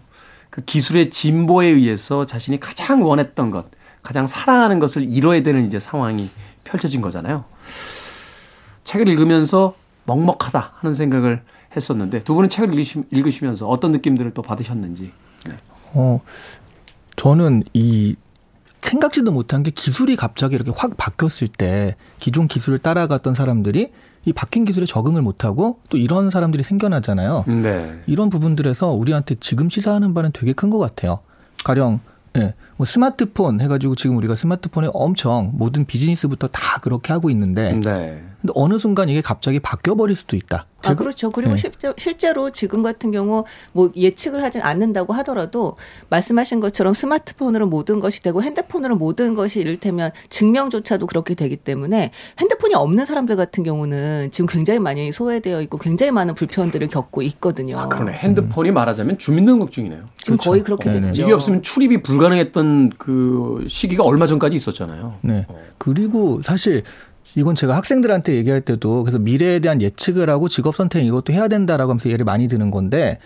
그 0.52 0.64
기술의 0.64 1.10
진보에 1.10 1.66
의해서 1.66 2.26
자신이 2.26 2.60
가장 2.60 3.03
원했던 3.03 3.49
것, 3.49 3.66
가장 4.03 4.28
사랑하는 4.28 4.80
것을 4.80 5.03
이뤄야 5.03 5.41
되는 5.41 5.66
이제 5.66 5.80
상황이 5.80 6.30
펼쳐진 6.64 7.01
거잖아요. 7.01 7.45
책을 8.84 9.08
읽으면서 9.08 9.76
먹먹하다 10.06 10.74
하는 10.76 10.93
생각을 10.93 11.41
했었는데 11.76 12.20
두 12.24 12.36
분은 12.36 12.49
책을 12.49 12.72
읽으시, 12.72 13.03
읽으시면서 13.10 13.68
어떤 13.68 13.91
느낌들을 13.93 14.32
또 14.36 14.43
받으셨는지. 14.43 15.12
어, 15.93 16.22
저는 17.16 17.64
이 17.74 18.16
생각지도 18.82 19.32
못한 19.32 19.63
게 19.63 19.71
기술이 19.71 20.15
갑자기 20.15 20.55
이렇게 20.55 20.71
확 20.75 20.95
바뀌었을 20.97 21.47
때 21.47 21.95
기존 22.19 22.47
기술을 22.47 22.80
따라갔던 22.80 23.36
사람들이 23.36 23.91
이 24.25 24.34
바뀐 24.34 24.65
기술에 24.65 24.86
적응을 24.86 25.21
못하고 25.21 25.80
또 25.89 25.97
이런 25.97 26.30
사람들이 26.30 26.63
생겨나잖아요. 26.63 27.45
네. 27.47 28.01
이런 28.07 28.30
부분들에서 28.30 28.89
우리한테 28.91 29.36
지금 29.39 29.69
시사하는 29.69 30.13
바는 30.13 30.32
되게 30.34 30.53
큰 30.53 30.69
것 30.69 30.77
같아요. 30.80 31.19
가령 31.63 31.99
예, 32.38 32.53
뭐 32.77 32.86
스마트폰 32.86 33.59
해가지고 33.59 33.95
지금 33.95 34.15
우리가 34.17 34.36
스마트폰에 34.36 34.89
엄청 34.93 35.51
모든 35.53 35.86
비즈니스부터 35.86 36.47
다 36.49 36.80
그렇게 36.80 37.11
하고 37.11 37.30
있는데 37.32 37.80
네. 37.84 38.23
근데 38.42 38.54
어느 38.56 38.78
순간 38.78 39.10
이게 39.10 39.22
갑자기 39.22 39.60
바뀌어 39.60 39.96
버릴 39.96 40.16
수도 40.16 40.36
있다. 40.36 40.66
아, 40.86 40.96
그렇죠. 40.96 41.30
그리고 41.30 41.52
네. 41.52 41.58
실제, 41.58 41.94
실제로 41.98 42.52
지금 42.52 42.82
같은 42.84 43.12
경우 43.12 43.44
뭐 43.74 43.92
예측을 43.96 44.42
하진 44.42 44.62
않는다고 44.62 45.12
하더라도 45.14 45.76
말씀하신 46.10 46.62
것처럼 46.62 46.94
스마트폰으로 46.94 47.68
모든 47.68 48.00
것이 48.00 48.24
되고 48.24 48.42
핸드폰으로 48.42 48.96
모든 48.96 49.34
것이 49.34 49.60
이를테면 49.60 50.12
증명조차도 50.30 51.08
그렇게 51.08 51.36
되기 51.36 51.58
때문에 51.58 52.12
핸드폰이 52.40 52.76
없는 52.76 53.06
사람들 53.06 53.36
같은 53.36 53.64
경우는 53.64 54.32
지금 54.32 54.48
굉장히 54.48 54.80
많이 54.80 55.12
소외되어 55.12 55.62
있고 55.64 55.78
굉장히 55.78 56.12
많은 56.12 56.34
불편들을 56.36 56.88
겪고 56.88 57.24
있거든요. 57.24 57.78
아, 57.78 57.90
그러네. 57.90 58.14
핸드폰이 58.14 58.72
말하자면 58.72 59.18
주민등록증이네요. 59.18 60.04
지금 60.22 60.38
거의 60.38 60.64
그렇게 60.64 60.90
네네. 60.90 61.08
됐죠. 61.08 61.24
이게 61.24 61.34
없으면 61.34 61.62
출입이 61.62 62.04
불가능했던 62.04 62.92
그 62.98 63.66
시기가 63.68 64.04
얼마 64.04 64.28
전까지 64.28 64.56
있었잖아요. 64.56 65.16
네. 65.22 65.46
그리고 65.78 66.42
사실 66.42 66.84
이건 67.36 67.55
제가 67.55 67.75
학생들한테 67.75 68.36
얘기할 68.36 68.61
때도 68.61 69.03
그래서 69.03 69.19
미래에 69.19 69.59
대한 69.59 69.82
예측을 69.82 70.30
하고 70.30 70.47
직업 70.49 70.75
선택 70.75 71.05
이것도 71.05 71.34
해야 71.34 71.47
된다라고 71.47 71.91
하면서 71.91 72.09
예를 72.09 72.25
많이 72.25 72.47
드는 72.47 72.71
건데 72.71 73.19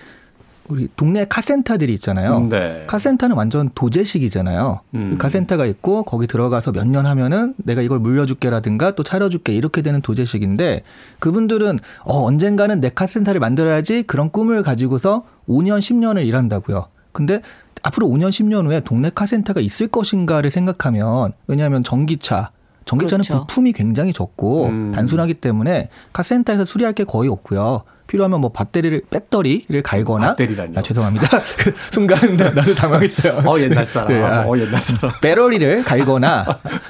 우리 0.69 0.87
동네 0.95 1.25
카센터들이 1.25 1.93
있잖아요. 1.95 2.47
네. 2.49 2.83
카센터는 2.87 3.35
완전 3.35 3.69
도제식이잖아요. 3.75 4.79
음. 4.95 5.09
그 5.11 5.17
카센터가 5.17 5.65
있고 5.65 6.03
거기 6.03 6.25
들어가서 6.25 6.71
몇 6.71 6.87
년 6.87 7.05
하면은 7.05 7.53
내가 7.57 7.81
이걸 7.81 7.99
물려줄게라든가 7.99 8.95
또 8.95 9.03
차려줄게 9.03 9.53
이렇게 9.53 9.81
되는 9.81 9.99
도제식인데 10.01 10.83
그분들은 11.19 11.79
어 12.05 12.23
언젠가는 12.23 12.79
내 12.79 12.89
카센터를 12.89 13.41
만들어야지 13.41 14.03
그런 14.03 14.31
꿈을 14.31 14.63
가지고서 14.63 15.25
5년 15.49 15.79
10년을 15.79 16.25
일한다고요. 16.25 16.85
근데 17.11 17.41
앞으로 17.81 18.07
5년 18.07 18.29
10년 18.29 18.65
후에 18.65 18.79
동네 18.79 19.09
카센터가 19.13 19.59
있을 19.59 19.87
것인가를 19.87 20.49
생각하면 20.49 21.33
왜냐하면 21.47 21.83
전기차 21.83 22.51
전기차는 22.85 23.23
그렇죠. 23.23 23.45
부품이 23.45 23.73
굉장히 23.73 24.13
적고 24.13 24.67
음. 24.67 24.91
단순하기 24.93 25.35
때문에 25.35 25.89
카센터에서 26.11 26.65
수리할 26.65 26.93
게 26.93 27.03
거의 27.03 27.29
없고요. 27.29 27.83
필요하면 28.07 28.41
뭐 28.41 28.51
배터리를 28.51 29.01
배터리를 29.09 29.81
갈거나 29.81 30.35
배터리라뇨. 30.35 30.77
아, 30.77 30.81
죄송합니다. 30.83 31.25
그 31.57 31.73
순간 31.89 32.35
나도 32.37 32.61
당황했어요. 32.75 33.41
어 33.43 33.59
옛날 33.59 33.87
사람. 33.87 34.07
네, 34.09 34.21
아. 34.21 34.45
어 34.45 34.57
옛날 34.57 34.79
사람. 34.81 35.15
배터리를 35.21 35.83
갈거나 35.83 36.45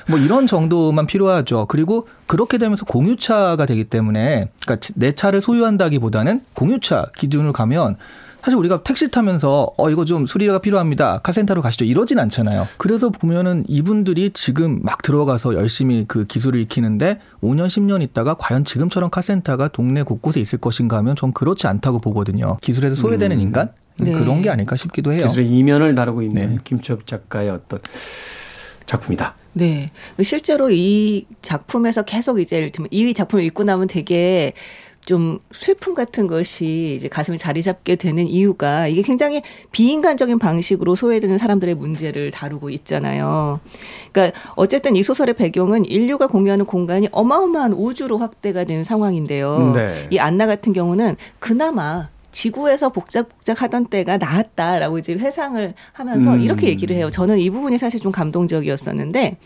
뭐 0.09 0.19
이런 0.19 0.47
정도만 0.47 1.05
필요하죠. 1.05 1.67
그리고 1.67 2.07
그렇게 2.27 2.57
되면서 2.57 2.83
공유차가 2.85 3.65
되기 3.65 3.85
때문에 3.85 4.49
그러니까 4.63 4.87
내 4.95 5.13
차를 5.13 5.39
소유한다기보다는 5.41 6.41
공유차 6.55 7.05
기준으로 7.15 7.53
가면 7.53 7.95
사실 8.43 8.57
우리가 8.57 8.83
택시 8.83 9.09
타면서 9.09 9.71
어 9.77 9.89
이거 9.89 10.03
좀 10.03 10.27
수리가 10.27 10.59
필요합니다. 10.59 11.19
카센터로 11.19 11.61
가시죠. 11.61 11.85
이러진 11.85 12.19
않잖아요. 12.19 12.67
그래서 12.77 13.09
보면은 13.09 13.63
이분들이 13.69 14.31
지금 14.33 14.81
막 14.83 15.01
들어가서 15.01 15.53
열심히 15.53 16.03
그 16.05 16.25
기술을 16.25 16.59
익히는데 16.59 17.19
5년 17.41 17.67
10년 17.67 18.01
있다가 18.01 18.33
과연 18.33 18.65
지금처럼 18.65 19.09
카센터가 19.09 19.69
동네 19.69 20.03
곳곳에 20.03 20.41
있을 20.41 20.59
것인가 20.59 20.97
하면 20.97 21.15
전 21.15 21.31
그렇지 21.31 21.67
않다고 21.67 21.99
보거든요. 21.99 22.57
기술에서 22.61 22.95
소외되는 22.95 23.39
인간 23.39 23.71
네. 23.97 24.11
그런 24.11 24.41
게 24.41 24.49
아닐까 24.49 24.75
싶기도 24.75 25.13
해요. 25.13 25.25
기술의 25.25 25.49
이면을 25.49 25.95
다루고 25.95 26.21
있는 26.21 26.55
네. 26.55 26.57
김추엽 26.65 27.07
작가의 27.07 27.49
어떤 27.49 27.79
작품이다. 28.85 29.35
네. 29.53 29.89
실제로 30.21 30.69
이 30.69 31.25
작품에서 31.41 32.01
계속 32.03 32.41
이제 32.41 32.69
이 32.91 33.13
작품을 33.13 33.45
읽고 33.45 33.63
나면 33.63 33.87
되게 33.87 34.53
좀 35.05 35.39
슬픔 35.51 35.93
같은 35.93 36.27
것이 36.27 36.95
이제 36.95 37.07
가슴에 37.07 37.37
자리 37.37 37.61
잡게 37.61 37.95
되는 37.95 38.25
이유가 38.25 38.87
이게 38.87 39.01
굉장히 39.01 39.41
비인간적인 39.71 40.39
방식으로 40.39 40.95
소외되는 40.95 41.37
사람들의 41.37 41.75
문제를 41.75 42.31
다루고 42.31 42.69
있잖아요. 42.69 43.59
그러니까 44.11 44.39
어쨌든 44.55 44.95
이 44.95 45.03
소설의 45.03 45.35
배경은 45.35 45.85
인류가 45.85 46.27
공유하는 46.27 46.65
공간이 46.65 47.09
어마어마한 47.11 47.73
우주로 47.73 48.17
확대가 48.17 48.63
되는 48.63 48.83
상황인데요. 48.83 49.73
네. 49.75 50.07
이 50.09 50.19
안나 50.19 50.45
같은 50.45 50.71
경우는 50.71 51.17
그나마 51.39 52.09
지구에서 52.31 52.89
복작복작 52.89 53.61
하던 53.61 53.87
때가 53.87 54.17
나았다라고 54.17 54.97
이제 54.97 55.13
회상을 55.13 55.73
하면서 55.91 56.33
음. 56.33 56.41
이렇게 56.41 56.67
얘기를 56.67 56.95
해요. 56.95 57.11
저는 57.11 57.39
이 57.39 57.49
부분이 57.49 57.77
사실 57.77 57.99
좀 57.99 58.11
감동적이었었는데 58.11 59.37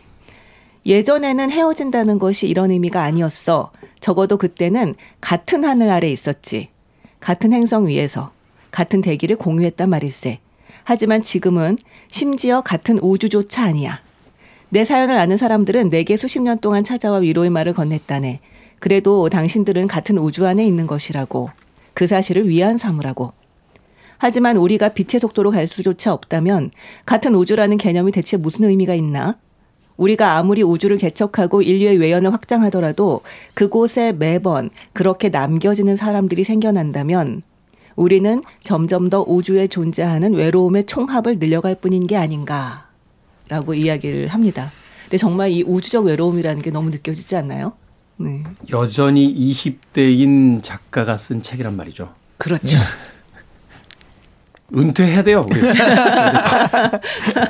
예전에는 0.85 1.51
헤어진다는 1.51 2.17
것이 2.17 2.47
이런 2.47 2.71
의미가 2.71 3.01
아니었어. 3.01 3.71
적어도 4.07 4.37
그때는 4.37 4.95
같은 5.19 5.65
하늘 5.65 5.89
아래 5.89 6.09
있었지. 6.09 6.69
같은 7.19 7.51
행성 7.51 7.87
위에서 7.87 8.31
같은 8.71 9.01
대기를 9.01 9.35
공유했단 9.35 9.89
말일세. 9.89 10.39
하지만 10.85 11.21
지금은 11.21 11.77
심지어 12.07 12.61
같은 12.61 12.99
우주조차 13.01 13.65
아니야. 13.65 13.99
내 14.69 14.85
사연을 14.85 15.17
아는 15.17 15.35
사람들은 15.35 15.89
내게 15.89 16.15
수십 16.15 16.39
년 16.39 16.57
동안 16.59 16.85
찾아와 16.85 17.17
위로의 17.17 17.49
말을 17.49 17.73
건넸다네. 17.73 18.39
그래도 18.79 19.27
당신들은 19.27 19.89
같은 19.89 20.17
우주 20.17 20.47
안에 20.47 20.65
있는 20.65 20.87
것이라고. 20.87 21.49
그 21.93 22.07
사실을 22.07 22.47
위안 22.47 22.77
삼으라고. 22.77 23.33
하지만 24.19 24.55
우리가 24.55 24.87
빛의 24.87 25.19
속도로 25.19 25.51
갈 25.51 25.67
수조차 25.67 26.13
없다면 26.13 26.71
같은 27.05 27.35
우주라는 27.35 27.77
개념이 27.77 28.13
대체 28.13 28.37
무슨 28.37 28.69
의미가 28.69 28.93
있나? 28.93 29.37
우리가 29.97 30.37
아무리 30.37 30.61
우주를 30.63 30.97
개척하고 30.97 31.61
인류의 31.61 31.97
외연을 31.97 32.31
확장하더라도 32.33 33.21
그곳에 33.53 34.13
매번 34.13 34.69
그렇게 34.93 35.29
남겨지는 35.29 35.95
사람들이 35.95 36.43
생겨난다면 36.43 37.41
우리는 37.95 38.43
점점 38.63 39.09
더 39.09 39.23
우주에 39.23 39.67
존재하는 39.67 40.33
외로움의 40.35 40.85
총합을 40.85 41.39
늘려갈 41.39 41.75
뿐인 41.75 42.05
게 42.05 42.15
아닌가라고 42.15 43.73
이야기를 43.73 44.27
합니다. 44.27 44.71
근데 45.03 45.17
정말 45.17 45.51
이 45.51 45.63
우주적 45.63 46.05
외로움이라는 46.05 46.61
게 46.61 46.69
너무 46.69 46.91
느껴지지 46.91 47.35
않나요? 47.35 47.73
네. 48.17 48.43
여전히 48.71 49.33
20대인 49.33 50.61
작가가 50.61 51.17
쓴 51.17 51.41
책이란 51.41 51.75
말이죠. 51.75 52.13
그렇죠. 52.37 52.77
은퇴해야 54.75 55.23
돼요. 55.23 55.45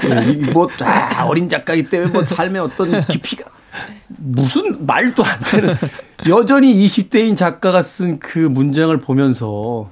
네, 0.07 0.31
이뭐 0.33 0.67
아, 0.81 1.25
어린 1.25 1.49
작가이기 1.49 1.89
때문에 1.89 2.11
뭐 2.11 2.23
삶의 2.23 2.61
어떤 2.61 3.05
깊이가 3.07 3.45
무슨 4.17 4.85
말도 4.85 5.23
안 5.23 5.39
되는 5.41 5.75
여전히 6.27 6.73
20대인 6.73 7.35
작가가 7.35 7.81
쓴 7.81 8.19
그 8.19 8.39
문장을 8.39 8.97
보면서 8.99 9.89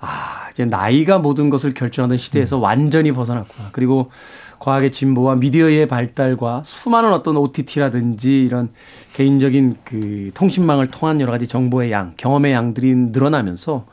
아 0.00 0.48
이제 0.50 0.64
나이가 0.64 1.18
모든 1.18 1.50
것을 1.50 1.74
결정하는 1.74 2.16
시대에서 2.16 2.58
완전히 2.58 3.12
벗어났구나. 3.12 3.70
그리고 3.72 4.10
과학의 4.58 4.92
진보와 4.92 5.36
미디어의 5.36 5.88
발달과 5.88 6.62
수많은 6.64 7.12
어떤 7.12 7.36
OTT라든지 7.36 8.44
이런 8.44 8.70
개인적인 9.12 9.76
그 9.84 10.30
통신망을 10.34 10.86
통한 10.86 11.20
여러 11.20 11.32
가지 11.32 11.46
정보의 11.46 11.90
양, 11.92 12.12
경험의 12.16 12.52
양들이 12.52 12.94
늘어나면서 12.94 13.86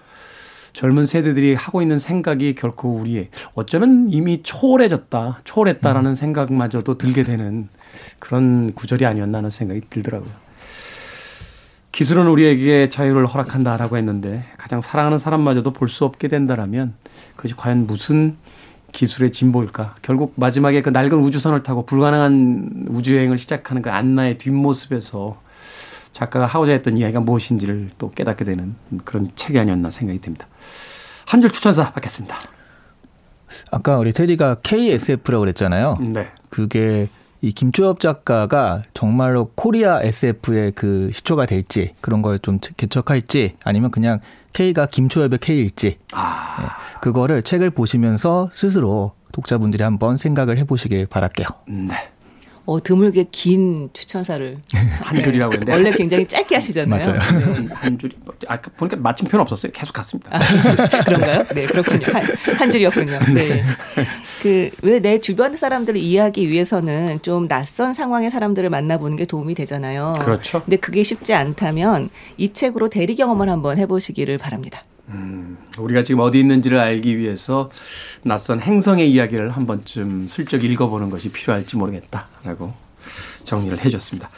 젊은 0.73 1.05
세대들이 1.05 1.53
하고 1.55 1.81
있는 1.81 1.99
생각이 1.99 2.55
결코 2.55 2.93
우리의 2.93 3.29
어쩌면 3.55 4.07
이미 4.09 4.41
초월해졌다, 4.43 5.41
초월했다라는 5.43 6.15
생각마저도 6.15 6.97
들게 6.97 7.23
되는 7.23 7.67
그런 8.19 8.73
구절이 8.73 9.05
아니었나 9.05 9.39
하는 9.39 9.49
생각이 9.49 9.81
들더라고요. 9.89 10.31
기술은 11.91 12.27
우리에게 12.27 12.87
자유를 12.87 13.25
허락한다라고 13.25 13.97
했는데 13.97 14.45
가장 14.57 14.79
사랑하는 14.79 15.17
사람마저도 15.17 15.73
볼 15.73 15.89
수 15.89 16.05
없게 16.05 16.29
된다라면 16.29 16.93
그것이 17.35 17.55
과연 17.55 17.85
무슨 17.85 18.37
기술의 18.93 19.31
진보일까? 19.31 19.95
결국 20.01 20.33
마지막에 20.37 20.81
그 20.81 20.89
낡은 20.89 21.13
우주선을 21.13 21.63
타고 21.63 21.85
불가능한 21.85 22.87
우주여행을 22.89 23.37
시작하는 23.37 23.81
그 23.81 23.89
안나의 23.89 24.37
뒷모습에서 24.37 25.41
작가가 26.11 26.45
하고자 26.45 26.71
했던 26.73 26.97
이야기가 26.97 27.21
무엇인지를 27.21 27.89
또 27.97 28.11
깨닫게 28.11 28.43
되는 28.43 28.75
그런 29.05 29.29
책이 29.35 29.57
아니었나 29.59 29.89
생각이 29.89 30.19
듭니다. 30.19 30.47
한 31.25 31.41
줄 31.41 31.49
추천사 31.51 31.91
받겠습니다. 31.91 32.37
아까 33.71 33.97
우리 33.97 34.11
테디가 34.13 34.55
KSF라고 34.63 35.41
그랬잖아요. 35.41 35.97
네. 36.01 36.27
그게 36.49 37.09
이 37.41 37.51
김초엽 37.51 37.99
작가가 37.99 38.83
정말로 38.93 39.49
코리아 39.55 39.99
SF의 40.01 40.73
그 40.73 41.09
시초가 41.13 41.45
될지 41.47 41.95
그런 42.01 42.21
걸 42.21 42.37
좀 42.39 42.59
개척할지 42.77 43.55
아니면 43.63 43.89
그냥 43.91 44.19
K가 44.53 44.85
김초엽의 44.85 45.39
K일지 45.39 45.97
아, 46.13 46.57
네, 46.61 46.67
그거를 47.01 47.41
책을 47.41 47.71
보시면서 47.71 48.47
스스로 48.53 49.13
독자분들이 49.31 49.83
한번 49.83 50.17
생각을 50.17 50.57
해보시길 50.59 51.07
바랄게요. 51.07 51.47
네. 51.67 51.95
어, 52.65 52.81
드물게 52.81 53.25
긴 53.31 53.89
추천사를 53.93 54.57
한 55.01 55.23
줄이라고 55.23 55.53
했는데 55.53 55.71
원래 55.71 55.91
굉장히 55.91 56.27
짧게 56.27 56.55
하시잖아요. 56.55 57.01
맞아요. 57.03 57.19
네. 57.59 57.67
한 57.73 57.97
줄이 57.97 58.15
뭐- 58.23 58.35
아그 58.47 58.71
보니까 58.71 58.97
마침표는 58.97 59.41
없었어요. 59.41 59.71
계속 59.73 59.93
갔습니다. 59.93 60.39
그런가요? 61.05 61.43
네, 61.55 61.65
그렇군요. 61.65 62.05
한, 62.13 62.23
한 62.57 62.71
줄이었군요. 62.71 63.19
네. 63.33 63.61
그, 64.41 64.69
왜 64.83 64.99
내 65.01 65.19
주변 65.19 65.57
사람들을 65.57 65.99
이해하기 65.99 66.47
위해서는 66.49 67.19
좀 67.23 67.47
낯선 67.47 67.93
상황의 67.95 68.29
사람들을 68.29 68.69
만나보는 68.69 69.17
게 69.17 69.25
도움이 69.25 69.55
되잖아요. 69.55 70.13
그렇죠. 70.21 70.61
근데 70.61 70.77
그게 70.77 71.01
쉽지 71.01 71.33
않다면 71.33 72.09
이 72.37 72.53
책으로 72.53 72.89
대리 72.89 73.15
경험을 73.15 73.49
한번 73.49 73.79
해보시기를 73.79 74.37
바랍니다. 74.37 74.83
우리가 75.77 76.03
지금 76.03 76.21
어디 76.21 76.39
있는지를 76.39 76.79
알기 76.79 77.17
위해서 77.17 77.69
낯선 78.23 78.59
행성의 78.61 79.11
이야기를 79.11 79.51
한 79.51 79.65
번쯤 79.65 80.27
슬쩍 80.27 80.63
읽어보는 80.63 81.09
것이 81.09 81.29
필요할지 81.29 81.77
모르겠다라고 81.77 82.73
정리를 83.43 83.83
해줬습니다. 83.83 84.29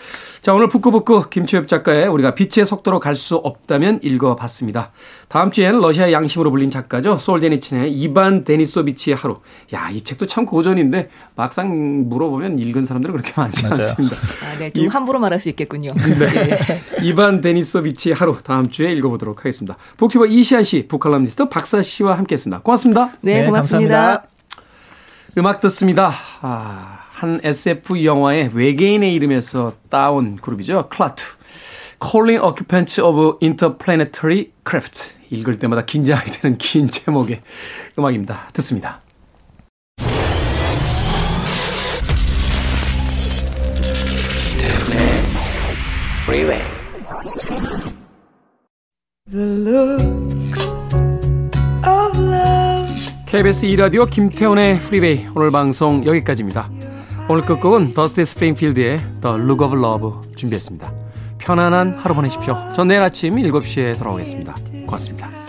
자, 0.43 0.53
오늘 0.53 0.67
북구북구 0.67 1.29
김초엽 1.29 1.69
작가의 1.69 2.05
우리가 2.09 2.35
빛의 2.35 2.65
속도로 2.65 2.99
갈 2.99 3.15
수 3.15 3.37
없다면 3.37 3.99
읽어봤습니다. 4.03 4.91
다음 5.29 5.51
주엔 5.51 5.79
러시아 5.79 6.11
양심으로 6.11 6.51
불린 6.51 6.69
작가죠. 6.69 7.17
솔제니친의 7.17 7.93
이반 7.93 8.43
데니소비치의 8.43 9.15
하루. 9.15 9.39
야, 9.73 9.89
이 9.89 10.01
책도 10.01 10.25
참 10.27 10.45
고전인데 10.45 11.09
막상 11.37 12.09
물어보면 12.09 12.59
읽은 12.59 12.83
사람들은 12.83 13.15
그렇게 13.15 13.31
많지 13.39 13.63
맞아요. 13.63 13.75
않습니다. 13.75 14.17
아, 14.17 14.57
네, 14.57 14.69
좀 14.71 14.87
함부로 14.89 15.19
말할 15.19 15.39
수 15.39 15.47
있겠군요. 15.47 15.87
네. 16.19 16.81
이반 17.03 17.39
데니소비치의 17.39 18.15
하루 18.15 18.35
다음 18.43 18.69
주에 18.69 18.91
읽어보도록 18.91 19.39
하겠습니다. 19.39 19.77
북튜버 19.95 20.25
이시안 20.25 20.63
씨, 20.63 20.87
북칼럼니스트 20.89 21.47
박사 21.47 21.81
씨와 21.81 22.17
함께했습니다. 22.17 22.63
고맙습니다. 22.63 23.13
네, 23.21 23.41
네, 23.41 23.45
고맙습니다. 23.45 23.95
감사합니다. 23.95 24.27
음악 25.37 25.61
듣습니다. 25.61 26.11
아, 26.41 27.02
한 27.23 27.39
SF 27.41 28.03
영화의 28.03 28.51
외계인의 28.53 29.15
이름에서 29.15 29.71
따온 29.89 30.35
그룹이죠. 30.35 30.89
클라투. 30.89 31.37
Calling 32.03 32.45
Occupants 32.45 32.99
of 32.99 33.37
Interplanetary 33.41 34.51
Craft. 34.69 35.15
읽을 35.29 35.57
때마다 35.57 35.85
긴장하게 35.85 36.31
되는 36.31 36.57
긴 36.57 36.89
제목의 36.89 37.39
음악입니다. 37.97 38.49
듣습니다. 38.51 39.01
Freeway. 46.23 46.61
KBS 53.27 53.65
2라디오 53.67 54.09
김태훈의 54.09 54.79
프리베이 54.81 55.27
오늘 55.33 55.51
방송 55.51 56.05
여기까지입니다. 56.05 56.69
오늘 57.29 57.41
끝곡은 57.41 57.93
더스티 57.93 58.25
스프링필드의 58.25 58.97
The 59.21 59.37
Look 59.37 59.65
of 59.65 59.77
Love 59.77 60.35
준비했습니다. 60.35 60.93
편안한 61.37 61.93
하루 61.93 62.15
보내십시오. 62.15 62.57
전 62.75 62.89
내일 62.89 63.01
아침 63.01 63.35
7시에 63.35 63.97
돌아오겠습니다. 63.97 64.55
고맙습니다. 64.85 65.42